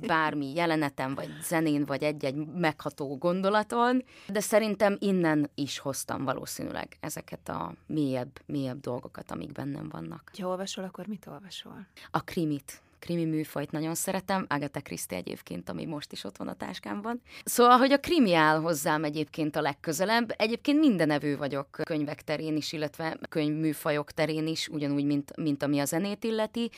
bármi 0.07 0.54
jeleneten, 0.54 1.14
vagy 1.14 1.28
zenén, 1.42 1.85
vagy 1.85 2.02
egy-egy 2.02 2.35
megható 2.46 3.18
gondolaton, 3.18 4.04
de 4.28 4.40
szerintem 4.40 4.96
innen 4.98 5.50
is 5.54 5.78
hoztam 5.78 6.24
valószínűleg 6.24 6.96
ezeket 7.00 7.48
a 7.48 7.72
mélyebb, 7.87 8.40
mélyebb 8.46 8.81
dolgokat, 8.81 9.31
amik 9.31 9.52
bennem 9.52 9.88
vannak. 9.88 10.31
Ha 10.38 10.48
olvasol, 10.48 10.85
akkor 10.85 11.07
mit 11.07 11.26
olvasol? 11.26 11.87
A 12.11 12.20
krimit 12.20 12.83
krimi 12.99 13.25
műfajt 13.25 13.71
nagyon 13.71 13.95
szeretem, 13.95 14.47
Agatha 14.49 14.81
Christie 14.81 15.19
egyébként, 15.19 15.69
ami 15.69 15.85
most 15.85 16.13
is 16.13 16.25
ott 16.25 16.37
van 16.37 16.49
a 16.49 16.55
táskámban. 16.55 17.21
Szóval, 17.45 17.79
hogy 17.79 17.93
a 17.93 17.99
krimi 17.99 18.35
áll 18.35 18.61
hozzám 18.61 19.05
egyébként 19.05 19.57
a 19.57 19.61
legközelebb. 19.61 20.35
Egyébként 20.37 20.79
minden 20.79 21.11
evő 21.11 21.37
vagyok 21.37 21.71
könyvek 21.71 22.23
terén 22.23 22.57
is, 22.57 22.73
illetve 22.73 23.19
könyvműfajok 23.29 24.13
terén 24.13 24.47
is, 24.47 24.69
ugyanúgy, 24.69 25.05
mint, 25.05 25.37
mint 25.37 25.63
ami 25.63 25.79
a 25.79 25.85
zenét 25.85 26.25
illeti. 26.25 26.71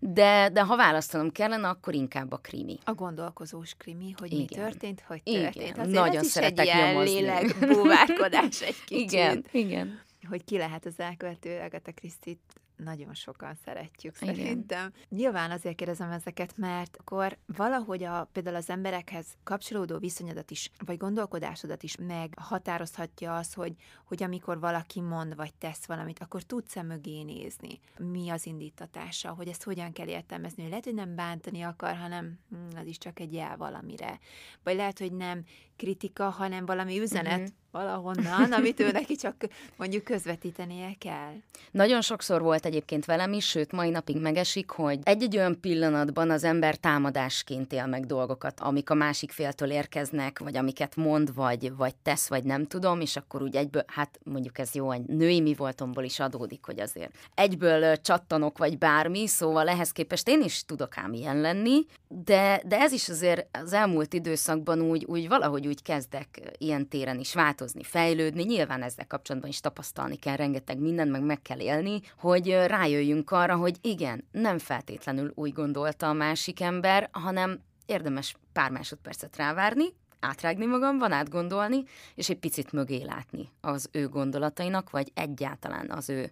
De, 0.00 0.48
de 0.52 0.62
ha 0.62 0.76
választanom 0.76 1.30
kellene, 1.30 1.68
akkor 1.68 1.94
inkább 1.94 2.32
a 2.32 2.36
krimi. 2.36 2.78
A 2.84 2.94
gondolkozós 2.94 3.74
krimi, 3.74 4.14
hogy 4.18 4.32
Igen. 4.32 4.46
mi 4.48 4.54
történt, 4.54 5.04
hogy 5.06 5.20
Igen, 5.24 5.42
történt. 5.42 5.78
Azért 5.78 5.94
nagyon 5.94 6.16
ez 6.16 6.24
is 6.24 6.30
szeretek 6.30 6.58
egy 6.58 6.74
ilyen 6.74 7.02
lélekbúvárkodás 7.02 8.62
egy 8.62 8.84
kicsit. 8.84 9.12
Igen, 9.12 9.44
igen. 9.52 10.00
hogy 10.28 10.44
ki 10.44 10.56
lehet 10.56 10.86
az 10.86 10.94
elkövető 11.00 11.58
Agatha 11.58 11.92
Christie-t 11.92 12.38
nagyon 12.84 13.14
sokan 13.14 13.54
szeretjük 13.64 14.16
Igen. 14.20 14.34
szerintem. 14.34 14.92
Nyilván 15.08 15.50
azért 15.50 15.76
kérdezem 15.76 16.10
ezeket, 16.10 16.56
mert 16.56 16.96
akkor 16.96 17.38
valahogy 17.46 18.04
a, 18.04 18.28
például 18.32 18.56
az 18.56 18.70
emberekhez 18.70 19.26
kapcsolódó 19.44 19.98
viszonyodat 19.98 20.50
is, 20.50 20.70
vagy 20.84 20.96
gondolkodásodat 20.96 21.82
is 21.82 21.96
meghatározhatja 21.96 23.36
az, 23.36 23.52
hogy, 23.54 23.74
hogy 24.04 24.22
amikor 24.22 24.60
valaki 24.60 25.00
mond, 25.00 25.36
vagy 25.36 25.54
tesz 25.54 25.86
valamit, 25.86 26.18
akkor 26.18 26.42
tudsz-e 26.42 26.82
mögé 26.82 27.22
nézni? 27.22 27.80
Mi 27.98 28.28
az 28.28 28.46
indítatása? 28.46 29.30
Hogy 29.30 29.48
ezt 29.48 29.62
hogyan 29.62 29.92
kell 29.92 30.06
értelmezni? 30.06 30.60
Hogy 30.60 30.70
lehet, 30.70 30.84
hogy 30.84 30.94
nem 30.94 31.14
bántani 31.14 31.62
akar, 31.62 31.96
hanem 31.96 32.38
hm, 32.50 32.78
az 32.78 32.86
is 32.86 32.98
csak 32.98 33.20
egy 33.20 33.32
jel 33.32 33.56
valamire. 33.56 34.18
Vagy 34.62 34.76
lehet, 34.76 34.98
hogy 34.98 35.12
nem 35.12 35.44
kritika, 35.76 36.28
hanem 36.30 36.66
valami 36.66 37.00
üzenet 37.00 37.38
Mhm. 37.38 37.48
Valahonnan, 37.70 38.52
amit 38.52 38.80
ő 38.80 38.90
neki 38.90 39.16
csak 39.16 39.34
mondjuk 39.76 40.04
közvetítenie 40.04 40.94
kell. 40.98 41.32
Nagyon 41.70 42.00
sokszor 42.00 42.42
volt 42.42 42.66
egyébként 42.66 43.04
velem 43.04 43.32
is, 43.32 43.46
sőt, 43.48 43.72
mai 43.72 43.90
napig 43.90 44.20
megesik, 44.20 44.70
hogy 44.70 44.98
egy-egy 45.02 45.36
olyan 45.36 45.60
pillanatban 45.60 46.30
az 46.30 46.44
ember 46.44 46.76
támadásként 46.76 47.72
él 47.72 47.86
meg 47.86 48.06
dolgokat, 48.06 48.60
amik 48.60 48.90
a 48.90 48.94
másik 48.94 49.30
féltől 49.30 49.70
érkeznek, 49.70 50.38
vagy 50.38 50.56
amiket 50.56 50.96
mond, 50.96 51.34
vagy, 51.34 51.76
vagy 51.76 51.94
tesz, 52.02 52.28
vagy 52.28 52.44
nem 52.44 52.66
tudom, 52.66 53.00
és 53.00 53.16
akkor 53.16 53.42
úgy 53.42 53.56
egyből, 53.56 53.84
hát 53.86 54.18
mondjuk 54.24 54.58
ez 54.58 54.74
jó, 54.74 54.90
egy 54.90 55.04
női 55.06 55.40
mi 55.40 55.54
voltomból 55.54 56.04
is 56.04 56.20
adódik, 56.20 56.64
hogy 56.64 56.80
azért 56.80 57.14
egyből 57.34 57.96
csattanok, 58.00 58.58
vagy 58.58 58.78
bármi, 58.78 59.26
szóval 59.26 59.68
ehhez 59.68 59.92
képest 59.92 60.28
én 60.28 60.42
is 60.42 60.64
tudok 60.64 60.98
ám 60.98 61.12
ilyen 61.12 61.40
lenni, 61.40 61.86
de, 62.08 62.62
de 62.66 62.78
ez 62.78 62.92
is 62.92 63.08
azért 63.08 63.58
az 63.62 63.72
elmúlt 63.72 64.14
időszakban 64.14 64.80
úgy, 64.80 65.04
úgy 65.04 65.28
valahogy 65.28 65.66
úgy 65.66 65.82
kezdek 65.82 66.40
ilyen 66.58 66.88
téren 66.88 67.18
is 67.18 67.34
változni, 67.34 67.82
fejlődni. 67.82 68.42
Nyilván 68.42 68.82
ezzel 68.82 69.06
kapcsolatban 69.06 69.50
is 69.50 69.60
tapasztalni 69.60 70.16
kell 70.16 70.36
rengeteg 70.36 70.78
mindent, 70.78 71.10
meg 71.10 71.22
meg 71.22 71.42
kell 71.42 71.60
élni, 71.60 72.00
hogy 72.18 72.50
rájöjjünk 72.66 73.30
arra, 73.30 73.56
hogy 73.56 73.76
igen, 73.80 74.24
nem 74.30 74.58
feltétlenül 74.58 75.32
úgy 75.34 75.52
gondolta 75.52 76.08
a 76.08 76.12
másik 76.12 76.60
ember, 76.60 77.08
hanem 77.12 77.60
érdemes 77.86 78.36
pár 78.52 78.70
másodpercet 78.70 79.36
rávárni, 79.36 79.84
átrágni 80.20 80.66
magamban, 80.66 81.12
átgondolni, 81.12 81.84
és 82.14 82.28
egy 82.28 82.38
picit 82.38 82.72
mögé 82.72 83.02
látni 83.02 83.48
az 83.60 83.88
ő 83.92 84.08
gondolatainak, 84.08 84.90
vagy 84.90 85.10
egyáltalán 85.14 85.90
az 85.90 86.08
ő 86.08 86.30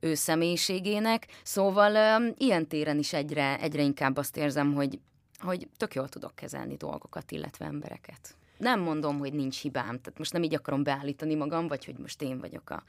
ő 0.00 0.14
személyiségének. 0.14 1.26
Szóval 1.42 1.94
öm, 1.94 2.34
ilyen 2.38 2.66
téren 2.66 2.98
is 2.98 3.12
egyre, 3.12 3.58
egyre 3.58 3.82
inkább 3.82 4.16
azt 4.16 4.36
érzem, 4.36 4.74
hogy, 4.74 4.98
hogy 5.40 5.68
tök 5.76 5.94
jól 5.94 6.08
tudok 6.08 6.34
kezelni 6.34 6.76
dolgokat, 6.76 7.30
illetve 7.30 7.64
embereket. 7.64 8.34
Nem 8.56 8.80
mondom, 8.80 9.18
hogy 9.18 9.32
nincs 9.32 9.60
hibám, 9.60 9.84
tehát 9.84 10.18
most 10.18 10.32
nem 10.32 10.42
így 10.42 10.54
akarom 10.54 10.82
beállítani 10.82 11.34
magam, 11.34 11.68
vagy 11.68 11.84
hogy 11.84 11.98
most 11.98 12.22
én 12.22 12.38
vagyok 12.38 12.70
a 12.70 12.82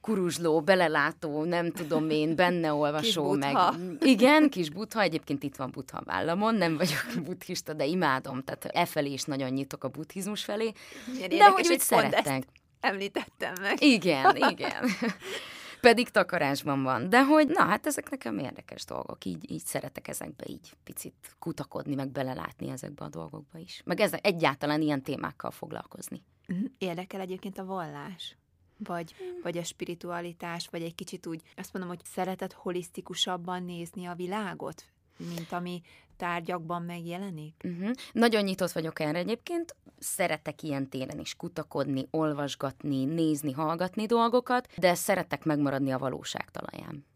kuruzsló, 0.00 0.60
belelátó, 0.60 1.44
nem 1.44 1.70
tudom 1.70 2.10
én, 2.10 2.36
benne 2.36 2.72
olvasó, 2.82 3.30
Kis 3.30 3.38
meg... 3.38 3.56
Igen, 4.00 4.50
kis 4.50 4.70
butha, 4.70 5.00
egyébként 5.00 5.42
itt 5.42 5.56
van 5.56 5.70
butha 5.70 6.02
vállamon, 6.04 6.54
nem 6.54 6.76
vagyok 6.76 7.04
buddhista, 7.26 7.72
de 7.72 7.86
imádom, 7.86 8.42
tehát 8.42 8.64
e 8.64 8.86
felé 8.86 9.12
is 9.12 9.22
nagyon 9.22 9.50
nyitok 9.50 9.84
a 9.84 9.88
buddhizmus 9.88 10.44
felé, 10.44 10.72
Milyen 11.12 11.28
de 11.28 11.34
érdekes, 11.34 11.66
hogy 11.66 11.76
ezt 11.76 11.86
szeretek. 11.86 12.42
Említettem 12.80 13.52
meg. 13.60 13.82
Igen, 13.82 14.36
igen. 14.36 14.84
Pedig 15.80 16.08
takarásban 16.08 16.82
van. 16.82 17.08
De 17.08 17.24
hogy, 17.24 17.48
na 17.48 17.62
hát 17.62 17.86
ezek 17.86 18.10
nekem 18.10 18.38
érdekes 18.38 18.84
dolgok. 18.84 19.24
Így, 19.24 19.50
így 19.50 19.64
szeretek 19.64 20.08
ezekbe 20.08 20.44
így 20.48 20.76
picit 20.84 21.36
kutakodni, 21.38 21.94
meg 21.94 22.08
belelátni 22.08 22.70
ezekbe 22.70 23.04
a 23.04 23.08
dolgokba 23.08 23.58
is. 23.58 23.82
Meg 23.84 24.00
ezek, 24.00 24.26
egyáltalán 24.26 24.80
ilyen 24.80 25.02
témákkal 25.02 25.50
foglalkozni. 25.50 26.22
Mhm. 26.46 26.64
Érdekel 26.78 27.20
egyébként 27.20 27.58
a 27.58 27.64
vallás? 27.64 28.36
Vagy, 28.84 29.14
vagy 29.42 29.58
a 29.58 29.64
spiritualitás, 29.64 30.68
vagy 30.68 30.82
egy 30.82 30.94
kicsit 30.94 31.26
úgy, 31.26 31.42
azt 31.56 31.72
mondom, 31.72 31.90
hogy 31.90 32.04
szereted 32.04 32.52
holisztikusabban 32.52 33.62
nézni 33.62 34.06
a 34.06 34.14
világot, 34.14 34.84
mint 35.16 35.52
ami 35.52 35.82
tárgyakban 36.20 36.82
megjelenik? 36.82 37.54
Uh-huh. 37.64 37.90
Nagyon 38.12 38.42
nyitott 38.42 38.72
vagyok 38.72 39.00
erre 39.00 39.18
egyébként. 39.18 39.76
Szeretek 39.98 40.62
ilyen 40.62 40.88
téren 40.88 41.18
is 41.18 41.34
kutakodni, 41.34 42.06
olvasgatni, 42.10 43.04
nézni, 43.04 43.52
hallgatni 43.52 44.06
dolgokat, 44.06 44.68
de 44.76 44.94
szeretek 44.94 45.44
megmaradni 45.44 45.92
a 45.92 45.98
valóság 45.98 46.50
talaján. 46.50 47.06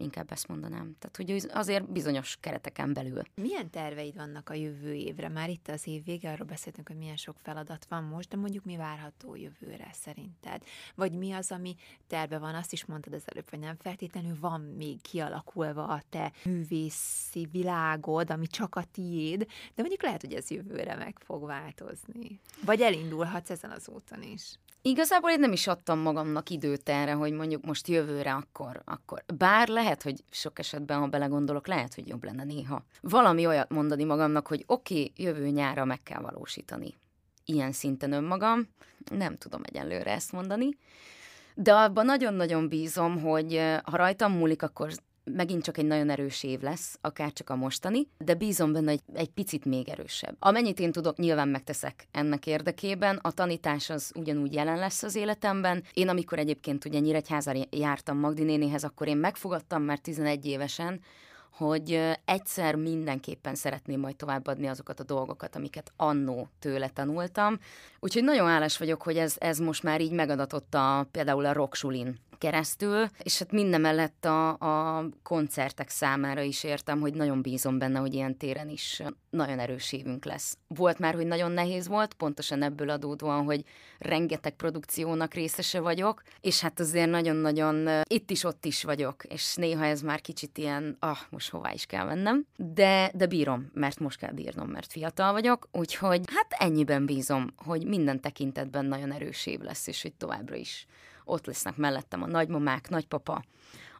Inkább 0.00 0.32
ezt 0.32 0.48
mondanám. 0.48 0.96
Tehát, 0.98 1.16
hogy 1.16 1.50
azért 1.52 1.90
bizonyos 1.90 2.36
kereteken 2.40 2.92
belül. 2.92 3.22
Milyen 3.34 3.70
terveid 3.70 4.14
vannak 4.16 4.50
a 4.50 4.54
jövő 4.54 4.92
évre? 4.94 5.28
Már 5.28 5.50
itt 5.50 5.68
az 5.68 5.86
év 5.86 6.04
vége, 6.04 6.30
arról 6.30 6.46
beszéltünk, 6.46 6.88
hogy 6.88 6.96
milyen 6.96 7.16
sok 7.16 7.36
feladat 7.42 7.86
van 7.88 8.04
most, 8.04 8.28
de 8.28 8.36
mondjuk 8.36 8.64
mi 8.64 8.76
várható 8.76 9.36
jövőre 9.36 9.90
szerinted? 9.92 10.62
Vagy 10.94 11.12
mi 11.12 11.32
az, 11.32 11.52
ami 11.52 11.76
terve 12.06 12.38
van? 12.38 12.54
Azt 12.54 12.72
is 12.72 12.84
mondtad 12.84 13.12
az 13.12 13.22
előbb, 13.24 13.50
hogy 13.50 13.58
nem 13.58 13.76
feltétlenül 13.76 14.36
van 14.40 14.60
még 14.60 15.00
kialakulva 15.00 15.86
a 15.86 16.02
te 16.08 16.32
művészi 16.44 17.48
világod, 17.52 18.30
ami 18.30 18.46
csak 18.46 18.74
a 18.74 18.84
tiéd, 18.92 19.38
de 19.74 19.82
mondjuk 19.82 20.02
lehet, 20.02 20.20
hogy 20.20 20.32
ez 20.32 20.50
jövőre 20.50 20.96
meg 20.96 21.18
fog 21.18 21.46
változni. 21.46 22.40
Vagy 22.64 22.80
elindulhatsz 22.80 23.50
ezen 23.50 23.70
az 23.70 23.88
úton 23.88 24.22
is. 24.22 24.58
Igazából 24.82 25.30
én 25.30 25.40
nem 25.40 25.52
is 25.52 25.66
adtam 25.66 25.98
magamnak 25.98 26.50
időt 26.50 26.88
erre, 26.88 27.12
hogy 27.12 27.32
mondjuk 27.32 27.64
most 27.64 27.88
jövőre 27.88 28.32
akkor, 28.32 28.82
akkor. 28.84 29.24
Bár 29.36 29.68
lehet, 29.68 30.02
hogy 30.02 30.24
sok 30.30 30.58
esetben, 30.58 30.98
ha 30.98 31.06
belegondolok, 31.06 31.66
lehet, 31.66 31.94
hogy 31.94 32.08
jobb 32.08 32.24
lenne 32.24 32.44
néha. 32.44 32.84
Valami 33.00 33.46
olyat 33.46 33.70
mondani 33.70 34.04
magamnak, 34.04 34.46
hogy 34.46 34.64
oké, 34.66 34.94
okay, 34.94 35.12
jövő 35.16 35.48
nyára 35.48 35.84
meg 35.84 36.02
kell 36.02 36.20
valósítani. 36.20 36.94
Ilyen 37.44 37.72
szinten 37.72 38.12
önmagam, 38.12 38.68
nem 39.10 39.36
tudom 39.36 39.60
egyelőre 39.64 40.10
ezt 40.10 40.32
mondani. 40.32 40.68
De 41.54 41.74
abban 41.74 42.04
nagyon-nagyon 42.04 42.68
bízom, 42.68 43.20
hogy 43.20 43.54
eh, 43.54 43.78
ha 43.84 43.96
rajtam 43.96 44.32
múlik, 44.32 44.62
akkor 44.62 44.90
megint 45.34 45.62
csak 45.62 45.78
egy 45.78 45.86
nagyon 45.86 46.10
erős 46.10 46.42
év 46.42 46.60
lesz, 46.60 46.98
akár 47.00 47.32
csak 47.32 47.50
a 47.50 47.56
mostani, 47.56 48.06
de 48.18 48.34
bízom 48.34 48.72
benne, 48.72 48.90
hogy 48.90 49.00
egy 49.14 49.30
picit 49.30 49.64
még 49.64 49.88
erősebb. 49.88 50.36
Amennyit 50.38 50.80
én 50.80 50.92
tudok, 50.92 51.16
nyilván 51.16 51.48
megteszek 51.48 52.06
ennek 52.10 52.46
érdekében. 52.46 53.18
A 53.22 53.32
tanítás 53.32 53.90
az 53.90 54.12
ugyanúgy 54.14 54.54
jelen 54.54 54.78
lesz 54.78 55.02
az 55.02 55.14
életemben. 55.14 55.84
Én 55.92 56.08
amikor 56.08 56.38
egyébként 56.38 56.84
ugye 56.84 56.98
Nyíregyházára 56.98 57.60
jártam 57.70 58.18
Magdi 58.18 58.42
nénéhez, 58.42 58.84
akkor 58.84 59.08
én 59.08 59.16
megfogadtam 59.16 59.82
már 59.82 59.98
11 59.98 60.46
évesen, 60.46 61.00
hogy 61.58 62.00
egyszer 62.24 62.74
mindenképpen 62.74 63.54
szeretném 63.54 64.00
majd 64.00 64.16
továbbadni 64.16 64.66
azokat 64.66 65.00
a 65.00 65.04
dolgokat, 65.04 65.56
amiket 65.56 65.92
annó 65.96 66.48
tőle 66.58 66.88
tanultam. 66.88 67.58
Úgyhogy 68.00 68.24
nagyon 68.24 68.48
állás 68.48 68.78
vagyok, 68.78 69.02
hogy 69.02 69.16
ez, 69.16 69.34
ez 69.38 69.58
most 69.58 69.82
már 69.82 70.00
így 70.00 70.12
megadatott 70.12 70.74
a, 70.74 71.06
például 71.10 71.44
a 71.44 71.52
Rocksulin 71.52 72.18
keresztül, 72.38 73.06
és 73.22 73.38
hát 73.38 73.52
minden 73.52 73.80
mellett 73.80 74.24
a, 74.24 74.48
a 74.48 75.04
koncertek 75.22 75.88
számára 75.88 76.40
is 76.40 76.64
értem, 76.64 77.00
hogy 77.00 77.14
nagyon 77.14 77.42
bízom 77.42 77.78
benne, 77.78 77.98
hogy 77.98 78.14
ilyen 78.14 78.36
téren 78.36 78.68
is 78.68 79.02
nagyon 79.30 79.58
erős 79.58 79.92
évünk 79.92 80.24
lesz. 80.24 80.58
Volt 80.68 80.98
már, 80.98 81.14
hogy 81.14 81.26
nagyon 81.26 81.50
nehéz 81.50 81.88
volt, 81.88 82.14
pontosan 82.14 82.62
ebből 82.62 82.90
adódóan, 82.90 83.44
hogy 83.44 83.64
rengeteg 83.98 84.52
produkciónak 84.52 85.34
részese 85.34 85.80
vagyok, 85.80 86.22
és 86.40 86.60
hát 86.60 86.80
azért 86.80 87.10
nagyon-nagyon 87.10 88.02
itt 88.08 88.30
is, 88.30 88.44
ott 88.44 88.64
is 88.64 88.82
vagyok, 88.82 89.24
és 89.24 89.54
néha 89.54 89.84
ez 89.84 90.00
már 90.00 90.20
kicsit 90.20 90.58
ilyen, 90.58 90.96
ah, 90.98 91.18
most 91.30 91.50
hová 91.50 91.72
is 91.72 91.86
kell 91.86 92.04
mennem, 92.04 92.46
de, 92.56 93.10
de 93.14 93.26
bírom, 93.26 93.70
mert 93.74 93.98
most 93.98 94.18
kell 94.18 94.32
bírnom, 94.32 94.68
mert 94.68 94.92
fiatal 94.92 95.32
vagyok, 95.32 95.68
úgyhogy 95.72 96.20
hát 96.34 96.52
ennyiben 96.52 97.06
bízom, 97.06 97.46
hogy 97.56 97.86
minden 97.86 98.20
tekintetben 98.20 98.84
nagyon 98.84 99.12
erős 99.12 99.46
év 99.46 99.60
lesz, 99.60 99.86
és 99.86 100.02
hogy 100.02 100.14
továbbra 100.14 100.54
is 100.54 100.86
ott 101.28 101.46
lesznek 101.46 101.76
mellettem 101.76 102.22
a 102.22 102.26
nagymamák, 102.26 102.88
nagypapa, 102.88 103.44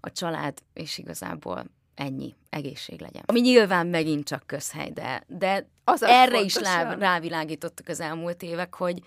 a 0.01 0.13
család, 0.13 0.59
és 0.73 0.99
igazából 0.99 1.65
ennyi, 1.95 2.35
egészség 2.51 3.01
legyen. 3.01 3.23
Ami 3.27 3.41
nyilván 3.41 3.87
megint 3.87 4.25
csak 4.25 4.47
közhely, 4.47 4.91
de, 4.91 5.25
de 5.27 5.67
Az 5.85 6.03
erre 6.03 6.41
is 6.41 6.55
rá, 6.55 6.95
rávilágítottak 6.95 7.89
az 7.89 8.01
elmúlt 8.01 8.43
évek, 8.43 8.75
hogy, 8.75 9.03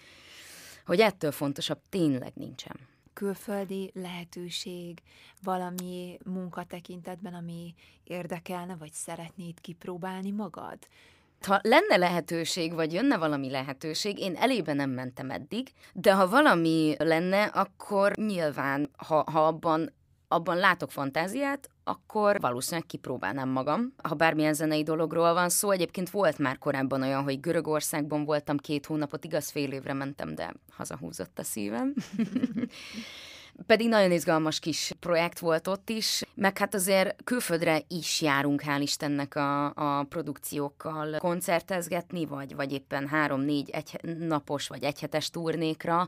hogy 0.85 0.99
ettől 0.99 1.31
fontosabb 1.31 1.79
tényleg 1.89 2.31
nincsen. 2.35 2.75
külföldi 3.13 3.91
lehetőség, 3.93 5.01
valami 5.43 6.17
munka 6.25 6.63
tekintetben, 6.63 7.33
ami 7.33 7.73
érdekelne, 8.03 8.75
vagy 8.75 8.93
szeretnéd 8.93 9.61
kipróbálni 9.61 10.31
magad? 10.31 10.77
Ha 11.45 11.59
lenne 11.61 11.97
lehetőség, 11.97 12.73
vagy 12.73 12.93
jönne 12.93 13.17
valami 13.17 13.49
lehetőség, 13.49 14.19
én 14.19 14.35
elébe 14.35 14.73
nem 14.73 14.89
mentem 14.89 15.29
eddig, 15.29 15.67
de 15.93 16.13
ha 16.13 16.29
valami 16.29 16.95
lenne, 16.97 17.43
akkor 17.43 18.15
nyilván, 18.15 18.89
ha, 18.97 19.23
ha 19.31 19.47
abban 19.47 19.93
abban 20.31 20.57
látok 20.57 20.91
fantáziát, 20.91 21.69
akkor 21.83 22.39
valószínűleg 22.39 22.85
kipróbálnám 22.85 23.49
magam. 23.49 23.93
Ha 24.03 24.15
bármilyen 24.15 24.53
zenei 24.53 24.83
dologról 24.83 25.33
van 25.33 25.49
szó, 25.49 25.71
egyébként 25.71 26.09
volt 26.09 26.37
már 26.37 26.57
korábban 26.57 27.01
olyan, 27.01 27.23
hogy 27.23 27.39
Görögországban 27.39 28.25
voltam 28.25 28.57
két 28.57 28.85
hónapot, 28.85 29.25
igaz 29.25 29.49
fél 29.49 29.71
évre 29.71 29.93
mentem, 29.93 30.35
de 30.35 30.53
hazahúzott 30.71 31.39
a 31.39 31.43
szívem. 31.43 31.93
Pedig 33.65 33.87
nagyon 33.87 34.11
izgalmas 34.11 34.59
kis 34.59 34.91
projekt 34.99 35.39
volt 35.39 35.67
ott 35.67 35.89
is, 35.89 36.23
meg 36.35 36.57
hát 36.57 36.73
azért 36.73 37.23
külföldre 37.23 37.81
is 37.87 38.21
járunk, 38.21 38.61
hál' 38.65 38.81
Istennek 38.81 39.35
a, 39.35 39.65
a 39.99 40.03
produkciókkal 40.03 41.17
koncertezgetni, 41.17 42.25
vagy, 42.25 42.55
vagy 42.55 42.71
éppen 42.71 43.07
három-négy 43.07 43.69
egy 43.69 43.99
napos 44.17 44.67
vagy 44.67 44.83
egyhetes 44.83 45.29
turnékra, 45.29 46.07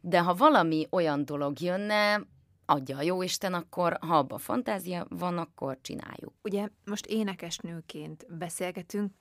de 0.00 0.20
ha 0.20 0.34
valami 0.34 0.86
olyan 0.90 1.24
dolog 1.24 1.60
jönne, 1.60 2.26
adja 2.66 2.96
a 2.96 3.02
jóisten, 3.02 3.54
akkor 3.54 3.96
ha 4.00 4.18
abban 4.18 4.38
fantázia 4.38 5.06
van, 5.08 5.38
akkor 5.38 5.78
csináljuk. 5.82 6.32
Ugye 6.42 6.68
most 6.84 7.06
énekesnőként 7.06 8.26
beszélgetünk, 8.38 9.12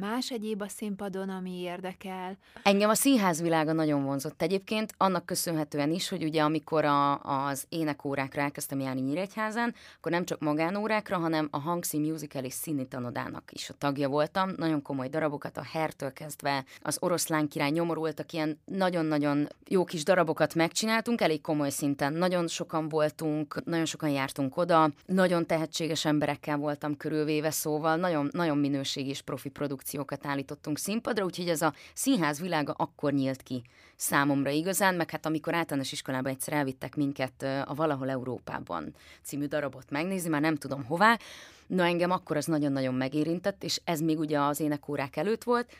Más 0.00 0.30
egyéb 0.30 0.62
a 0.62 0.68
színpadon, 0.68 1.28
ami 1.28 1.60
érdekel? 1.60 2.36
Engem 2.62 2.90
a 2.90 2.94
színház 2.94 3.42
világa 3.42 3.72
nagyon 3.72 4.04
vonzott 4.04 4.42
egyébként, 4.42 4.94
annak 4.96 5.26
köszönhetően 5.26 5.90
is, 5.90 6.08
hogy 6.08 6.22
ugye 6.22 6.42
amikor 6.42 6.84
a, 6.84 7.18
az 7.46 7.64
énekórákra 7.68 8.40
elkezdtem 8.40 8.80
járni 8.80 9.00
Nyíregyházán, 9.00 9.74
akkor 9.96 10.12
nem 10.12 10.24
csak 10.24 10.40
magánórákra, 10.40 11.18
hanem 11.18 11.48
a 11.50 11.58
Hangszín 11.58 12.00
Musical 12.00 12.44
és 12.44 12.52
színi 12.52 12.88
tanodának 12.88 13.50
is 13.52 13.70
a 13.70 13.74
tagja 13.78 14.08
voltam. 14.08 14.50
Nagyon 14.56 14.82
komoly 14.82 15.08
darabokat, 15.08 15.56
a 15.56 15.62
Hertől 15.72 16.12
kezdve 16.12 16.64
az 16.80 16.96
oroszlán 17.00 17.48
király 17.48 17.70
nyomorultak, 17.70 18.32
ilyen 18.32 18.58
nagyon-nagyon 18.64 19.48
jó 19.68 19.84
kis 19.84 20.04
darabokat 20.04 20.54
megcsináltunk, 20.54 21.20
elég 21.20 21.40
komoly 21.40 21.70
szinten. 21.70 22.12
Nagyon 22.12 22.48
sokan 22.48 22.88
voltunk, 22.88 23.64
nagyon 23.64 23.84
sokan 23.84 24.10
jártunk 24.10 24.56
oda, 24.56 24.90
nagyon 25.06 25.46
tehetséges 25.46 26.04
emberekkel 26.04 26.56
voltam 26.56 26.96
körülvéve, 26.96 27.50
szóval 27.50 27.96
nagyon, 27.96 28.28
nagyon 28.32 28.58
minőségi 28.58 29.08
és 29.08 29.22
profi 29.22 29.48
produkció 29.48 29.86
produkciókat 29.88 30.26
állítottunk 30.26 30.78
színpadra, 30.78 31.24
úgyhogy 31.24 31.48
ez 31.48 31.62
a 31.62 31.74
színház 31.94 32.40
világa 32.40 32.72
akkor 32.72 33.12
nyílt 33.12 33.42
ki 33.42 33.62
számomra 33.96 34.50
igazán, 34.50 34.94
meg 34.94 35.10
hát 35.10 35.26
amikor 35.26 35.54
általános 35.54 35.92
iskolában 35.92 36.32
egyszer 36.32 36.54
elvittek 36.54 36.96
minket 36.96 37.42
a 37.42 37.74
Valahol 37.74 38.10
Európában 38.10 38.94
című 39.22 39.46
darabot 39.46 39.90
megnézni, 39.90 40.28
már 40.28 40.40
nem 40.40 40.56
tudom 40.56 40.84
hová, 40.84 41.18
na 41.66 41.84
engem 41.84 42.10
akkor 42.10 42.36
az 42.36 42.46
nagyon-nagyon 42.46 42.94
megérintett, 42.94 43.64
és 43.64 43.80
ez 43.84 44.00
még 44.00 44.18
ugye 44.18 44.40
az 44.40 44.60
énekórák 44.60 45.16
előtt 45.16 45.44
volt, 45.44 45.72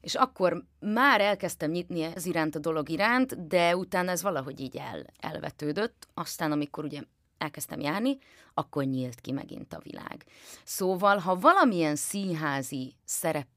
és 0.00 0.14
akkor 0.14 0.62
már 0.80 1.20
elkezdtem 1.20 1.70
nyitni 1.70 2.02
ez 2.02 2.26
iránt 2.26 2.54
a 2.54 2.58
dolog 2.58 2.88
iránt, 2.88 3.46
de 3.46 3.76
utána 3.76 4.10
ez 4.10 4.22
valahogy 4.22 4.60
így 4.60 4.76
el, 4.76 5.06
elvetődött. 5.20 6.08
Aztán, 6.14 6.52
amikor 6.52 6.84
ugye 6.84 7.00
elkezdtem 7.38 7.80
járni, 7.80 8.18
akkor 8.54 8.84
nyílt 8.84 9.20
ki 9.20 9.32
megint 9.32 9.72
a 9.72 9.80
világ. 9.82 10.24
Szóval, 10.64 11.18
ha 11.18 11.38
valamilyen 11.38 11.96
színházi 11.96 12.94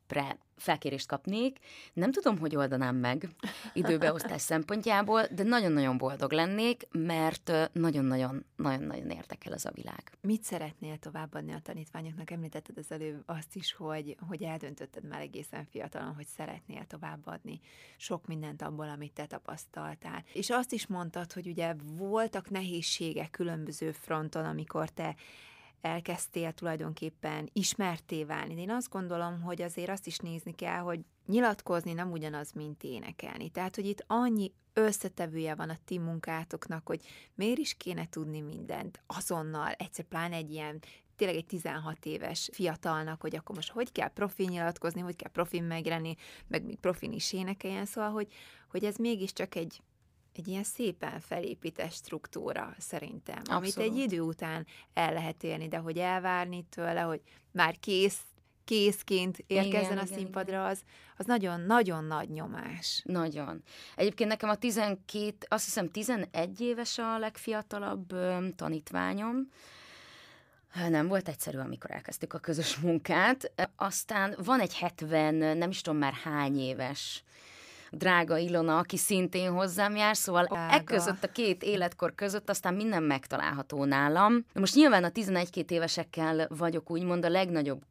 szerepre 0.07 0.37
felkérést 0.57 1.07
kapnék, 1.07 1.57
nem 1.93 2.11
tudom, 2.11 2.37
hogy 2.37 2.55
oldanám 2.55 2.95
meg 2.95 3.29
időbeosztás 3.73 4.41
szempontjából, 4.41 5.23
de 5.31 5.43
nagyon-nagyon 5.43 5.97
boldog 5.97 6.31
lennék, 6.31 6.87
mert 6.91 7.51
nagyon-nagyon 7.73 8.45
nagyon-nagyon 8.55 9.09
érdekel 9.09 9.53
ez 9.53 9.65
a 9.65 9.71
világ. 9.73 10.11
Mit 10.21 10.43
szeretnél 10.43 10.97
továbbadni 10.97 11.53
a 11.53 11.59
tanítványoknak? 11.63 12.31
Említetted 12.31 12.77
az 12.77 12.91
előbb 12.91 13.23
azt 13.25 13.55
is, 13.55 13.73
hogy, 13.73 14.17
hogy 14.27 14.43
eldöntötted 14.43 15.07
már 15.07 15.21
egészen 15.21 15.65
fiatalon, 15.65 16.13
hogy 16.15 16.27
szeretnél 16.27 16.85
továbbadni 16.87 17.59
sok 17.97 18.27
mindent 18.27 18.61
abból, 18.61 18.89
amit 18.89 19.13
te 19.13 19.25
tapasztaltál. 19.25 20.23
És 20.33 20.49
azt 20.49 20.71
is 20.71 20.87
mondtad, 20.87 21.33
hogy 21.33 21.47
ugye 21.47 21.75
voltak 21.97 22.49
nehézségek 22.49 23.29
különböző 23.29 23.91
fronton, 23.91 24.45
amikor 24.45 24.89
te 24.89 25.15
elkezdtél 25.81 26.51
tulajdonképpen 26.51 27.49
ismerté 27.53 28.23
válni. 28.23 28.61
Én 28.61 28.69
azt 28.69 28.89
gondolom, 28.89 29.41
hogy 29.41 29.61
azért 29.61 29.89
azt 29.89 30.07
is 30.07 30.17
nézni 30.17 30.55
kell, 30.55 30.79
hogy 30.79 30.99
nyilatkozni 31.25 31.93
nem 31.93 32.11
ugyanaz, 32.11 32.51
mint 32.51 32.83
énekelni. 32.83 33.49
Tehát, 33.49 33.75
hogy 33.75 33.85
itt 33.85 34.03
annyi 34.07 34.51
összetevője 34.73 35.55
van 35.55 35.69
a 35.69 35.77
ti 35.85 35.97
munkátoknak, 35.97 36.87
hogy 36.87 37.01
miért 37.35 37.57
is 37.57 37.73
kéne 37.73 38.09
tudni 38.09 38.41
mindent 38.41 39.01
azonnal, 39.07 39.71
egyszer 39.71 40.05
pláne 40.05 40.35
egy 40.35 40.51
ilyen 40.51 40.79
tényleg 41.15 41.37
egy 41.37 41.45
16 41.45 42.05
éves 42.05 42.49
fiatalnak, 42.53 43.21
hogy 43.21 43.35
akkor 43.35 43.55
most 43.55 43.69
hogy 43.69 43.91
kell 43.91 44.07
profin 44.07 44.49
nyilatkozni, 44.49 45.01
hogy 45.01 45.15
kell 45.15 45.31
profin 45.31 45.63
megrenni, 45.63 46.15
meg 46.47 46.63
még 46.63 46.79
profin 46.79 47.11
is 47.11 47.33
énekeljen, 47.33 47.85
szóval, 47.85 48.11
hogy, 48.11 48.27
hogy 48.69 48.83
ez 48.83 48.95
mégiscsak 48.95 49.55
egy 49.55 49.81
egy 50.37 50.47
ilyen 50.47 50.63
szépen 50.63 51.19
felépített 51.19 51.91
struktúra 51.91 52.75
szerintem, 52.77 53.37
Abszolút. 53.37 53.77
amit 53.77 53.77
egy 53.77 53.97
idő 53.97 54.21
után 54.21 54.65
el 54.93 55.13
lehet 55.13 55.43
élni, 55.43 55.67
de 55.67 55.77
hogy 55.77 55.97
elvárni 55.97 56.65
tőle, 56.69 57.01
hogy 57.01 57.21
már 57.51 57.79
kész, 57.79 58.19
készként 58.63 59.37
érkezzen 59.47 59.91
igen, 59.91 59.97
a 59.97 60.03
igen, 60.03 60.17
színpadra, 60.17 60.65
az, 60.65 60.81
az 61.17 61.25
nagyon-nagyon 61.25 62.03
nagy 62.03 62.29
nyomás. 62.29 63.01
Nagyon. 63.05 63.63
Egyébként 63.95 64.29
nekem 64.29 64.49
a 64.49 64.55
12, 64.55 65.35
azt 65.47 65.65
hiszem 65.65 65.89
11 65.89 66.61
éves 66.61 66.97
a 66.97 67.17
legfiatalabb 67.17 68.11
ö, 68.11 68.47
tanítványom, 68.55 69.49
nem 70.89 71.07
volt 71.07 71.27
egyszerű, 71.27 71.57
amikor 71.57 71.91
elkezdtük 71.91 72.33
a 72.33 72.39
közös 72.39 72.75
munkát. 72.77 73.51
Aztán 73.75 74.35
van 74.43 74.59
egy 74.59 74.75
70, 74.75 75.57
nem 75.57 75.69
is 75.69 75.81
tudom 75.81 75.99
már 75.99 76.13
hány 76.13 76.59
éves 76.59 77.23
drága 77.91 78.37
Ilona, 78.37 78.77
aki 78.77 78.97
szintén 78.97 79.51
hozzám 79.51 79.95
jár, 79.95 80.17
szóval 80.17 80.45
e 80.45 80.83
között 80.83 81.23
a 81.23 81.31
két 81.31 81.63
életkor 81.63 82.15
között 82.15 82.49
aztán 82.49 82.73
minden 82.73 83.03
megtalálható 83.03 83.85
nálam. 83.85 84.45
Most 84.53 84.75
nyilván 84.75 85.03
a 85.03 85.09
11-2 85.09 85.69
évesekkel 85.69 86.47
vagyok 86.49 86.91
úgymond 86.91 87.25
a 87.25 87.29
legnagyobb 87.29 87.81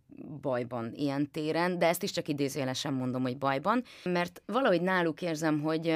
bajban 0.41 0.93
ilyen 0.95 1.31
téren, 1.31 1.79
de 1.79 1.87
ezt 1.87 2.03
is 2.03 2.11
csak 2.11 2.29
idézőjelesen 2.29 2.93
mondom, 2.93 3.23
hogy 3.23 3.39
bajban, 3.39 3.83
mert 4.05 4.43
valahogy 4.47 4.81
náluk 4.81 5.23
érzem, 5.23 5.61
hogy 5.61 5.95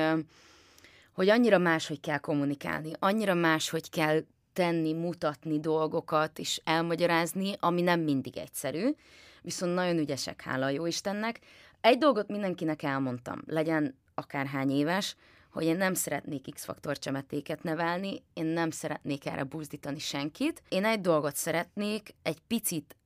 hogy 1.13 1.29
annyira 1.29 1.59
máshogy 1.59 2.01
kell 2.01 2.19
kommunikálni, 2.19 2.91
annyira 2.99 3.35
máshogy 3.35 3.91
kell 3.91 4.23
tenni, 4.53 4.93
mutatni 4.93 5.61
dolgokat 5.61 6.39
és 6.39 6.61
elmagyarázni, 6.65 7.55
ami 7.61 7.81
nem 7.81 8.01
mindig 8.01 8.37
egyszerű, 8.37 8.95
viszont 9.43 9.75
nagyon 9.75 9.99
ügyesek, 9.99 10.43
hála 10.43 10.69
jó 10.69 10.87
Istennek. 10.87 11.41
Egy 11.81 11.99
dolgot 11.99 12.29
mindenkinek 12.29 12.83
elmondtam, 12.83 13.43
legyen 13.47 13.99
akárhány 14.15 14.71
éves, 14.71 15.17
hogy 15.51 15.65
én 15.65 15.77
nem 15.77 15.95
szeretnék 15.95 16.55
X-faktor 16.55 16.99
csemetéket 16.99 17.63
nevelni, 17.63 18.23
én 18.35 18.47
nem 18.47 18.71
szeretnék 18.71 19.27
erre 19.27 19.45
buzdítani 19.45 19.99
senkit. 19.99 20.63
Én 20.69 20.85
egy 20.85 21.01
dolgot 21.01 21.37
szeretnék, 21.37 22.15
egy 22.23 22.41
picit 22.47 22.97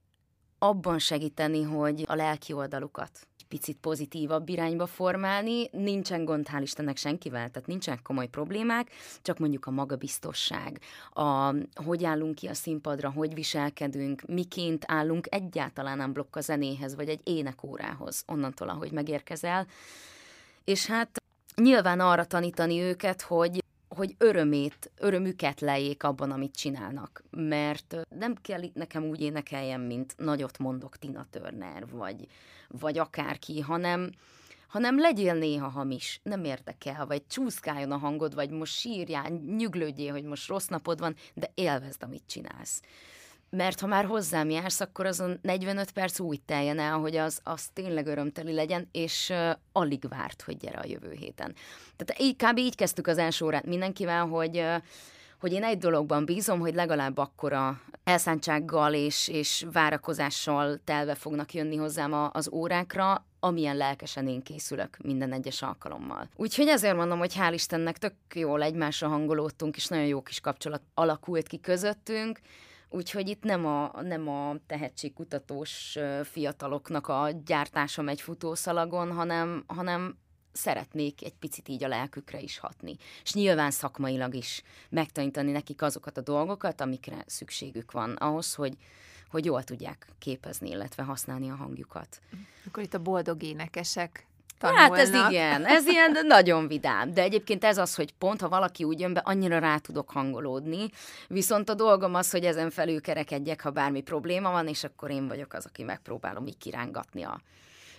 abban 0.58 0.98
segíteni, 0.98 1.62
hogy 1.62 2.04
a 2.06 2.14
lelki 2.14 2.52
oldalukat 2.52 3.26
picit 3.48 3.76
pozitívabb 3.80 4.48
irányba 4.48 4.86
formálni. 4.86 5.68
Nincsen 5.72 6.24
gond, 6.24 6.48
hál' 6.52 6.62
Istennek 6.62 6.96
senkivel, 6.96 7.50
tehát 7.50 7.68
nincsenek 7.68 8.02
komoly 8.02 8.26
problémák, 8.26 8.90
csak 9.22 9.38
mondjuk 9.38 9.66
a 9.66 9.70
magabiztosság, 9.70 10.80
a, 11.12 11.54
hogy 11.84 12.04
állunk 12.04 12.34
ki 12.34 12.46
a 12.46 12.54
színpadra, 12.54 13.10
hogy 13.10 13.34
viselkedünk, 13.34 14.22
miként 14.26 14.84
állunk 14.86 15.26
egyáltalán 15.30 15.96
nem 15.96 16.12
blokk 16.12 16.36
a 16.36 16.40
zenéhez, 16.40 16.94
vagy 16.94 17.08
egy 17.08 17.20
énekórához, 17.24 18.22
onnantól, 18.26 18.68
ahogy 18.68 18.90
megérkezel. 18.92 19.66
És 20.64 20.86
hát 20.86 21.22
nyilván 21.56 22.00
arra 22.00 22.24
tanítani 22.24 22.80
őket, 22.80 23.22
hogy 23.22 23.63
hogy 23.94 24.14
örömét, 24.18 24.90
örömüket 24.98 25.60
lejék 25.60 26.02
abban, 26.02 26.30
amit 26.30 26.56
csinálnak. 26.56 27.24
Mert 27.30 27.96
nem 28.08 28.34
kell 28.34 28.62
itt 28.62 28.74
nekem 28.74 29.04
úgy 29.04 29.20
énekeljem, 29.20 29.80
mint 29.80 30.14
nagyot 30.16 30.58
mondok 30.58 30.96
Tina 30.96 31.26
Turner, 31.30 31.86
vagy, 31.90 32.26
vagy 32.68 32.98
akárki, 32.98 33.60
hanem, 33.60 34.10
hanem 34.68 34.98
legyél 34.98 35.34
néha 35.34 35.68
hamis, 35.68 36.20
nem 36.22 36.44
érdekel, 36.44 37.06
vagy 37.06 37.26
csúszkáljon 37.26 37.92
a 37.92 37.96
hangod, 37.96 38.34
vagy 38.34 38.50
most 38.50 38.72
sírjál, 38.72 39.30
nyüglődjél, 39.30 40.12
hogy 40.12 40.24
most 40.24 40.48
rossz 40.48 40.66
napod 40.66 40.98
van, 40.98 41.14
de 41.34 41.50
élvezd, 41.54 42.02
amit 42.02 42.26
csinálsz 42.26 42.80
mert 43.56 43.80
ha 43.80 43.86
már 43.86 44.04
hozzám 44.04 44.50
jársz, 44.50 44.80
akkor 44.80 45.06
azon 45.06 45.38
45 45.42 45.90
perc 45.90 46.20
úgy 46.20 46.40
teljen 46.40 46.78
el, 46.78 46.98
hogy 46.98 47.16
az, 47.16 47.40
az 47.42 47.68
tényleg 47.72 48.06
örömteli 48.06 48.52
legyen, 48.52 48.88
és 48.92 49.28
uh, 49.30 49.50
alig 49.72 50.08
várt, 50.08 50.42
hogy 50.42 50.56
gyere 50.56 50.78
a 50.78 50.86
jövő 50.86 51.12
héten. 51.12 51.54
Tehát 51.96 52.22
így, 52.22 52.36
kb. 52.36 52.58
így 52.58 52.74
kezdtük 52.74 53.06
az 53.06 53.18
első 53.18 53.44
órát 53.44 53.66
mindenkivel, 53.66 54.26
hogy 54.26 54.58
uh, 54.58 54.76
hogy 55.44 55.52
én 55.52 55.64
egy 55.64 55.78
dologban 55.78 56.24
bízom, 56.24 56.60
hogy 56.60 56.74
legalább 56.74 57.18
akkora 57.18 57.80
elszántsággal 58.04 58.94
és, 58.94 59.28
és 59.28 59.66
várakozással 59.72 60.80
telve 60.84 61.14
fognak 61.14 61.54
jönni 61.54 61.76
hozzám 61.76 62.12
a, 62.12 62.30
az 62.32 62.50
órákra, 62.52 63.26
amilyen 63.40 63.76
lelkesen 63.76 64.28
én 64.28 64.42
készülök 64.42 64.96
minden 65.02 65.32
egyes 65.32 65.62
alkalommal. 65.62 66.28
Úgyhogy 66.36 66.68
ezért 66.68 66.96
mondom, 66.96 67.18
hogy 67.18 67.34
hál' 67.38 67.50
Istennek 67.52 67.98
tök 67.98 68.14
jól 68.34 68.62
egymásra 68.62 69.08
hangolódtunk, 69.08 69.76
és 69.76 69.86
nagyon 69.86 70.06
jó 70.06 70.22
kis 70.22 70.40
kapcsolat 70.40 70.82
alakult 70.94 71.46
ki 71.46 71.60
közöttünk, 71.60 72.40
Úgyhogy 72.88 73.28
itt 73.28 73.42
nem 73.42 73.66
a, 73.66 74.02
nem 74.02 74.28
a 74.28 74.56
tehetségkutatós 74.66 75.98
fiataloknak 76.22 77.08
a 77.08 77.30
gyártása 77.44 78.02
megy 78.02 78.20
futószalagon, 78.20 79.12
hanem, 79.12 79.64
hanem 79.66 80.18
szeretnék 80.52 81.24
egy 81.24 81.34
picit 81.34 81.68
így 81.68 81.84
a 81.84 81.88
lelkükre 81.88 82.40
is 82.40 82.58
hatni. 82.58 82.96
És 83.22 83.34
nyilván 83.34 83.70
szakmailag 83.70 84.34
is 84.34 84.62
megtanítani 84.88 85.50
nekik 85.50 85.82
azokat 85.82 86.16
a 86.16 86.20
dolgokat, 86.20 86.80
amikre 86.80 87.24
szükségük 87.26 87.92
van 87.92 88.12
ahhoz, 88.12 88.54
hogy, 88.54 88.76
hogy 89.30 89.44
jól 89.44 89.64
tudják 89.64 90.06
képezni, 90.18 90.68
illetve 90.68 91.02
használni 91.02 91.50
a 91.50 91.54
hangjukat. 91.54 92.20
Akkor 92.66 92.82
itt 92.82 92.94
a 92.94 93.02
boldog 93.02 93.42
énekesek 93.42 94.26
tanulnak. 94.58 94.96
Hát 94.96 94.98
ez 94.98 95.08
igen, 95.08 95.64
ez 95.64 95.86
ilyen 95.86 96.18
nagyon 96.26 96.68
vidám. 96.68 97.14
De 97.14 97.22
egyébként 97.22 97.64
ez 97.64 97.78
az, 97.78 97.94
hogy 97.94 98.12
pont, 98.12 98.40
ha 98.40 98.48
valaki 98.48 98.84
úgy 98.84 99.00
jön 99.00 99.12
be, 99.12 99.20
annyira 99.24 99.58
rá 99.58 99.76
tudok 99.76 100.10
hangolódni. 100.10 100.90
Viszont 101.28 101.68
a 101.68 101.74
dolgom 101.74 102.14
az, 102.14 102.30
hogy 102.30 102.44
ezen 102.44 102.70
felül 102.70 103.00
kerekedjek, 103.00 103.60
ha 103.60 103.70
bármi 103.70 104.00
probléma 104.00 104.50
van, 104.50 104.68
és 104.68 104.84
akkor 104.84 105.10
én 105.10 105.28
vagyok 105.28 105.52
az, 105.52 105.66
aki 105.66 105.82
megpróbálom 105.82 106.46
így 106.46 106.58
kirángatni 106.58 107.22
a, 107.22 107.40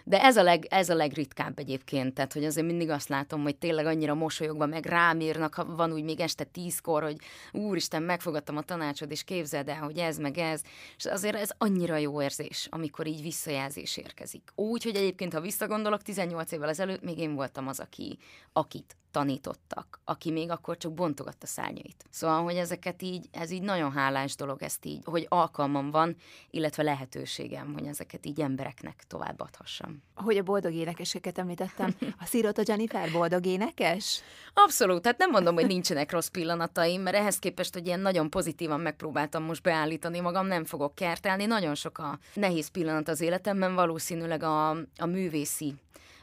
de 0.08 0.24
ez 0.24 0.38
a, 0.38 0.44
leg, 0.44 0.66
ez 0.70 0.90
a 0.90 0.96
legritkább 0.96 1.60
egyébként, 1.60 2.14
tehát 2.14 2.34
hogy 2.34 2.46
azért 2.46 2.68
mindig 2.68 2.90
azt 2.90 3.10
látom, 3.10 3.42
hogy 3.42 3.56
tényleg 3.56 3.86
annyira 3.86 4.14
mosolyogva 4.14 4.66
meg 4.66 4.86
rám 4.86 5.20
írnak, 5.20 5.54
ha 5.54 5.66
van 5.66 5.92
úgy 5.92 6.04
még 6.04 6.20
este 6.20 6.44
tízkor, 6.44 7.04
hogy 7.04 7.18
úristen, 7.52 8.04
megfogadtam 8.04 8.58
a 8.58 8.62
tanácsod, 8.62 9.12
és 9.12 9.24
képzeld 9.24 9.70
el, 9.70 9.82
hogy 9.82 9.98
ez 9.98 10.18
meg 10.18 10.38
ez, 10.38 10.62
és 10.98 11.06
azért 11.06 11.36
ez 11.36 11.50
annyira 11.58 11.98
jó 11.98 12.22
érzés, 12.22 12.68
amikor 12.72 13.08
így 13.08 13.22
visszajelzés 13.22 13.98
érkezik. 13.98 14.52
Úgy, 14.56 14.84
hogy 14.84 14.96
egyébként, 14.96 15.34
ha 15.34 15.42
visszagondolok, 15.42 16.02
18 16.02 16.52
évvel 16.52 16.70
ezelőtt 16.70 17.04
még 17.04 17.18
én 17.18 17.36
voltam 17.36 17.68
az, 17.68 17.80
aki, 17.80 18.18
akit 18.54 18.96
tanítottak, 19.16 20.00
aki 20.04 20.32
még 20.32 20.52
akkor 20.52 20.78
csak 20.78 20.94
bontogatta 20.94 21.48
szárnyait. 21.48 22.06
Szóval, 22.10 22.44
hogy 22.44 22.56
ezeket 22.56 23.02
így, 23.02 23.28
ez 23.32 23.52
így 23.52 23.62
nagyon 23.62 23.92
hálás 23.92 24.36
dolog 24.36 24.64
ezt 24.64 24.86
így, 24.86 25.02
hogy 25.06 25.26
alkalmam 25.30 25.92
van, 25.92 26.16
illetve 26.50 26.84
lehetőségem, 26.84 27.74
hogy 27.74 27.86
ezeket 27.86 28.26
így 28.26 28.42
embereknek 28.42 29.04
továbbadhassam. 29.08 30.04
Hogy 30.16 30.38
a 30.38 30.44
boldog 30.44 30.74
énekeseket 30.74 31.38
említettem, 31.38 31.96
a 32.22 32.26
Szirota 32.26 32.62
Jennifer 32.66 33.12
boldog 33.12 33.46
énekes? 33.46 34.22
Abszolút, 34.54 35.02
tehát 35.02 35.18
nem 35.18 35.30
mondom, 35.30 35.54
hogy 35.54 35.68
nincsenek 35.68 36.12
rossz 36.12 36.28
pillanataim, 36.28 37.02
mert 37.02 37.16
ehhez 37.16 37.40
képest, 37.40 37.74
hogy 37.74 37.86
ilyen 37.86 38.00
nagyon 38.00 38.30
pozitívan 38.30 38.80
megpróbáltam 38.80 39.44
most 39.44 39.62
beállítani 39.62 40.20
magam, 40.20 40.48
nem 40.48 40.66
fogok 40.66 40.96
kertelni. 40.96 41.46
Nagyon 41.46 41.76
sok 41.76 41.98
a 41.98 42.20
nehéz 42.34 42.68
pillanat 42.68 43.08
az 43.08 43.22
életemben, 43.22 43.76
valószínűleg 43.76 44.44
a, 44.44 44.70
a 44.98 45.06
művészi 45.06 45.74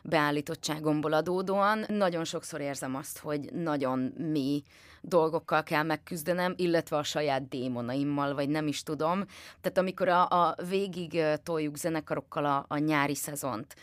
beállítottságomból 0.03 1.13
adódóan 1.13 1.85
nagyon 1.89 2.25
sokszor 2.25 2.61
érzem 2.61 2.95
azt, 2.95 3.19
hogy 3.19 3.53
nagyon 3.53 4.13
mi 4.17 4.63
dolgokkal 5.01 5.63
kell 5.63 5.83
megküzdenem, 5.83 6.55
illetve 6.57 6.97
a 6.97 7.03
saját 7.03 7.49
démonaimmal, 7.49 8.35
vagy 8.35 8.49
nem 8.49 8.67
is 8.67 8.83
tudom. 8.83 9.25
Tehát 9.61 9.79
amikor 9.79 10.09
a, 10.09 10.29
a 10.29 10.57
végig 10.69 11.23
toljuk 11.43 11.77
zenekarokkal 11.77 12.45
a, 12.45 12.65
a 12.69 12.79
nyári 12.79 13.15
szezont, 13.15 13.75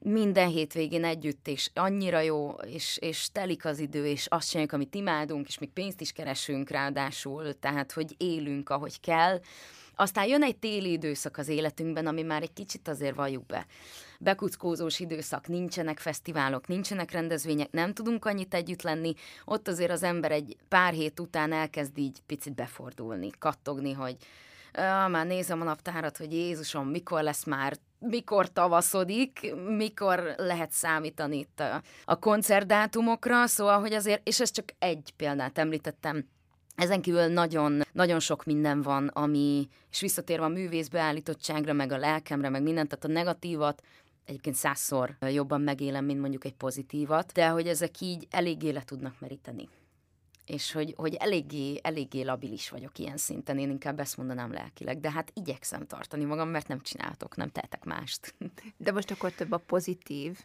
minden 0.00 0.48
hétvégén 0.48 1.04
együtt, 1.04 1.48
és 1.48 1.70
annyira 1.74 2.20
jó, 2.20 2.50
és, 2.50 2.98
és 3.00 3.28
telik 3.32 3.64
az 3.64 3.78
idő, 3.78 4.06
és 4.06 4.26
azt 4.26 4.48
csináljuk, 4.48 4.72
amit 4.72 4.94
imádunk, 4.94 5.48
és 5.48 5.58
még 5.58 5.70
pénzt 5.70 6.00
is 6.00 6.12
keresünk 6.12 6.70
ráadásul, 6.70 7.58
tehát, 7.58 7.92
hogy 7.92 8.14
élünk, 8.16 8.70
ahogy 8.70 9.00
kell. 9.00 9.40
Aztán 9.94 10.26
jön 10.26 10.42
egy 10.42 10.56
téli 10.56 10.92
időszak 10.92 11.36
az 11.36 11.48
életünkben, 11.48 12.06
ami 12.06 12.22
már 12.22 12.42
egy 12.42 12.52
kicsit 12.52 12.88
azért 12.88 13.14
valljuk 13.14 13.46
be 13.46 13.66
bekuckózós 14.18 15.00
időszak, 15.00 15.48
nincsenek 15.48 15.98
fesztiválok, 15.98 16.66
nincsenek 16.66 17.10
rendezvények, 17.10 17.70
nem 17.70 17.94
tudunk 17.94 18.24
annyit 18.24 18.54
együtt 18.54 18.82
lenni, 18.82 19.14
ott 19.44 19.68
azért 19.68 19.90
az 19.90 20.02
ember 20.02 20.32
egy 20.32 20.56
pár 20.68 20.92
hét 20.92 21.20
után 21.20 21.52
elkezd 21.52 21.98
így 21.98 22.18
picit 22.26 22.54
befordulni, 22.54 23.30
kattogni, 23.38 23.92
hogy 23.92 24.16
ah, 24.72 25.10
már 25.10 25.26
nézem 25.26 25.60
a 25.60 25.64
naptárat, 25.64 26.16
hogy 26.16 26.32
Jézusom, 26.32 26.88
mikor 26.88 27.22
lesz 27.22 27.44
már 27.44 27.76
mikor 28.00 28.52
tavaszodik, 28.52 29.54
mikor 29.76 30.34
lehet 30.36 30.70
számítani 30.70 31.38
itt 31.38 31.60
a, 31.60 31.82
a 32.04 32.18
koncertdátumokra, 32.18 33.46
szóval, 33.46 33.80
hogy 33.80 33.92
azért, 33.92 34.28
és 34.28 34.40
ez 34.40 34.50
csak 34.50 34.64
egy 34.78 35.12
példát 35.16 35.58
említettem, 35.58 36.24
ezen 36.78 37.00
kívül 37.00 37.26
nagyon, 37.26 37.82
nagyon 37.92 38.20
sok 38.20 38.44
minden 38.44 38.82
van, 38.82 39.06
ami, 39.06 39.68
és 39.90 40.00
visszatérve 40.00 40.44
a 40.44 40.48
művészbeállítottságra, 40.48 41.72
meg 41.72 41.92
a 41.92 41.98
lelkemre, 41.98 42.48
meg 42.48 42.62
mindent, 42.62 42.88
tehát 42.88 43.04
a 43.04 43.08
negatívat 43.08 43.82
egyébként 44.28 44.56
százszor 44.56 45.16
jobban 45.20 45.60
megélem, 45.60 46.04
mint 46.04 46.20
mondjuk 46.20 46.44
egy 46.44 46.54
pozitívat, 46.54 47.32
de 47.32 47.48
hogy 47.48 47.68
ezek 47.68 48.00
így 48.00 48.26
eléggé 48.30 48.70
le 48.70 48.82
tudnak 48.82 49.20
meríteni. 49.20 49.68
És 50.46 50.72
hogy, 50.72 50.94
hogy 50.96 51.14
eléggé, 51.14 51.80
eléggé 51.82 52.22
labilis 52.22 52.68
vagyok 52.68 52.98
ilyen 52.98 53.16
szinten, 53.16 53.58
én 53.58 53.70
inkább 53.70 54.00
ezt 54.00 54.16
mondanám 54.16 54.52
lelkileg, 54.52 55.00
de 55.00 55.10
hát 55.10 55.30
igyekszem 55.34 55.86
tartani 55.86 56.24
magam, 56.24 56.48
mert 56.48 56.68
nem 56.68 56.80
csináltok, 56.80 57.36
nem 57.36 57.48
tehetek 57.48 57.84
mást. 57.84 58.34
De 58.76 58.92
most 58.92 59.10
akkor 59.10 59.32
több 59.32 59.52
a 59.52 59.58
pozitív, 59.58 60.38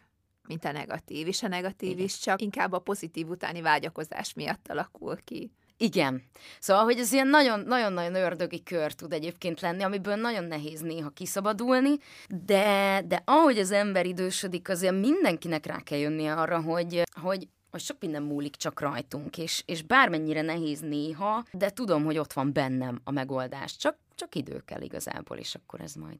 mint 0.48 0.64
a 0.64 0.72
negatív, 0.72 1.26
és 1.26 1.42
a 1.42 1.48
negatív 1.48 1.90
Igen. 1.90 2.04
is 2.04 2.18
csak 2.18 2.40
inkább 2.40 2.72
a 2.72 2.78
pozitív 2.78 3.28
utáni 3.28 3.60
vágyakozás 3.60 4.32
miatt 4.32 4.68
alakul 4.68 5.16
ki. 5.24 5.50
Igen. 5.76 6.22
Szóval, 6.60 6.84
hogy 6.84 6.98
ez 6.98 7.12
ilyen 7.12 7.28
nagyon-nagyon 7.28 8.14
ördögi 8.14 8.62
kör 8.62 8.92
tud 8.92 9.12
egyébként 9.12 9.60
lenni, 9.60 9.82
amiből 9.82 10.14
nagyon 10.14 10.44
nehéz 10.44 10.80
néha 10.80 11.08
kiszabadulni, 11.08 11.96
de, 12.44 13.02
de 13.06 13.22
ahogy 13.24 13.58
az 13.58 13.70
ember 13.70 14.06
idősödik, 14.06 14.68
azért 14.68 15.00
mindenkinek 15.00 15.66
rá 15.66 15.80
kell 15.80 15.98
jönnie 15.98 16.34
arra, 16.34 16.60
hogy, 16.60 17.02
hogy 17.20 17.48
hogy 17.74 17.82
sok 17.82 17.96
minden 18.00 18.22
múlik 18.22 18.56
csak 18.56 18.80
rajtunk, 18.80 19.38
és, 19.38 19.62
és 19.66 19.82
bármennyire 19.82 20.42
nehéz 20.42 20.80
néha, 20.80 21.44
de 21.52 21.70
tudom, 21.70 22.04
hogy 22.04 22.18
ott 22.18 22.32
van 22.32 22.52
bennem 22.52 23.00
a 23.04 23.10
megoldás. 23.10 23.76
Csak, 23.76 23.96
csak 24.14 24.34
idő 24.34 24.62
kell 24.64 24.80
igazából, 24.80 25.36
és 25.36 25.54
akkor 25.54 25.80
ez 25.80 25.94
majd 25.94 26.18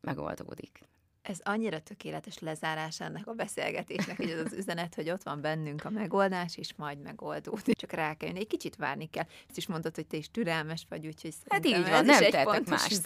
megoldódik. 0.00 0.80
Ez 1.24 1.38
annyira 1.42 1.80
tökéletes 1.80 2.38
lezárás 2.38 3.00
ennek 3.00 3.26
a 3.26 3.32
beszélgetésnek, 3.32 4.16
hogy 4.16 4.30
az 4.30 4.40
az 4.44 4.52
üzenet, 4.52 4.94
hogy 4.94 5.10
ott 5.10 5.22
van 5.22 5.40
bennünk 5.40 5.84
a 5.84 5.90
megoldás, 5.90 6.56
és 6.56 6.74
majd 6.76 7.02
megoldódik. 7.02 7.76
Csak 7.76 7.92
rá 7.92 8.14
kell 8.14 8.28
jönni, 8.28 8.40
egy 8.40 8.46
kicsit 8.46 8.76
várni 8.76 9.10
kell. 9.10 9.26
Ezt 9.48 9.56
is 9.56 9.66
mondtad, 9.66 9.94
hogy 9.94 10.06
te 10.06 10.16
is 10.16 10.30
türelmes 10.30 10.86
vagy, 10.88 11.06
úgyhogy 11.06 11.34
Hát 11.48 11.66
így 11.66 11.88
van, 11.88 12.04
nem 12.04 12.18
tehetek 12.18 12.68
más. 12.68 13.00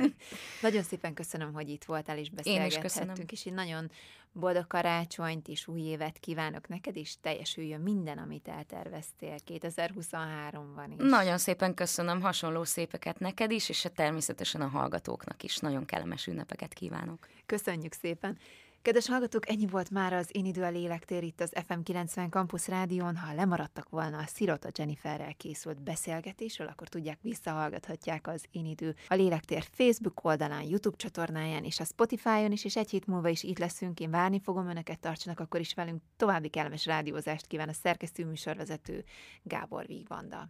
nagyon 0.62 0.82
szépen 0.82 1.14
köszönöm, 1.14 1.52
hogy 1.52 1.68
itt 1.68 1.84
voltál, 1.84 2.18
és 2.18 2.30
beszélgethettünk, 2.30 3.32
és 3.32 3.46
én 3.46 3.54
nagyon 3.54 3.90
boldog 4.34 4.66
karácsonyt 4.66 5.48
és 5.48 5.66
új 5.66 5.80
évet 5.80 6.18
kívánok 6.18 6.68
neked 6.68 6.96
is, 6.96 7.16
teljesüljön 7.20 7.80
minden, 7.80 8.18
amit 8.18 8.48
elterveztél 8.48 9.36
2023-ban 9.46 10.86
is. 10.88 11.10
Nagyon 11.10 11.38
szépen 11.38 11.74
köszönöm, 11.74 12.20
hasonló 12.20 12.64
szépeket 12.64 13.18
neked 13.18 13.50
is, 13.50 13.68
és 13.68 13.86
természetesen 13.94 14.60
a 14.60 14.66
hallgatóknak 14.66 15.42
is. 15.42 15.56
Nagyon 15.56 15.84
kellemes 15.84 16.26
ünnepeket 16.26 16.72
kívánok. 16.72 17.28
Köszönjük 17.54 17.92
szépen! 17.92 18.38
Kedves 18.82 19.08
hallgatók, 19.08 19.48
ennyi 19.48 19.66
volt 19.66 19.90
már 19.90 20.12
az 20.12 20.28
Én 20.32 20.44
idő 20.44 20.62
a 20.62 20.70
lélektér 20.70 21.22
itt 21.22 21.40
az 21.40 21.52
FM 21.66 21.80
90 21.80 22.30
Campus 22.30 22.68
Rádión. 22.68 23.16
Ha 23.16 23.34
lemaradtak 23.34 23.88
volna 23.88 24.18
a 24.18 24.26
Szirota 24.26 24.68
Jenniferrel 24.76 25.34
készült 25.34 25.82
beszélgetésről, 25.82 26.66
akkor 26.66 26.88
tudják, 26.88 27.18
visszahallgathatják 27.22 28.26
az 28.26 28.44
Én 28.50 28.66
idő 28.66 28.94
a 29.08 29.14
lélektér 29.14 29.64
Facebook 29.70 30.24
oldalán, 30.24 30.62
YouTube 30.62 30.96
csatornáján 30.96 31.64
és 31.64 31.80
a 31.80 31.84
Spotify-on 31.84 32.52
is, 32.52 32.64
és 32.64 32.76
egy 32.76 32.90
hét 32.90 33.06
múlva 33.06 33.28
is 33.28 33.42
itt 33.42 33.58
leszünk. 33.58 34.00
Én 34.00 34.10
várni 34.10 34.40
fogom 34.40 34.68
önöket, 34.68 35.00
tartsanak 35.00 35.40
akkor 35.40 35.60
is 35.60 35.74
velünk. 35.74 36.02
További 36.16 36.48
kellemes 36.48 36.86
rádiózást 36.86 37.46
kíván 37.46 37.68
a 37.68 37.72
szerkesztő 37.72 38.24
műsorvezető 38.24 39.04
Gábor 39.42 39.86
Vígvanda. 39.86 40.48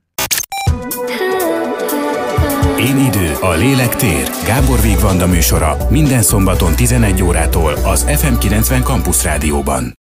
Én 2.79 2.99
idő, 2.99 3.33
a 3.41 3.53
lélek 3.53 3.97
tér. 3.97 4.31
Gábor 4.47 4.81
Vigvanda 4.81 5.27
műsora 5.27 5.77
minden 5.91 6.23
szombaton 6.23 6.75
11 6.77 7.23
órától 7.23 7.73
az 7.73 8.05
FM90 8.09 8.83
Campus 8.83 9.25
Rádióban. 9.25 9.95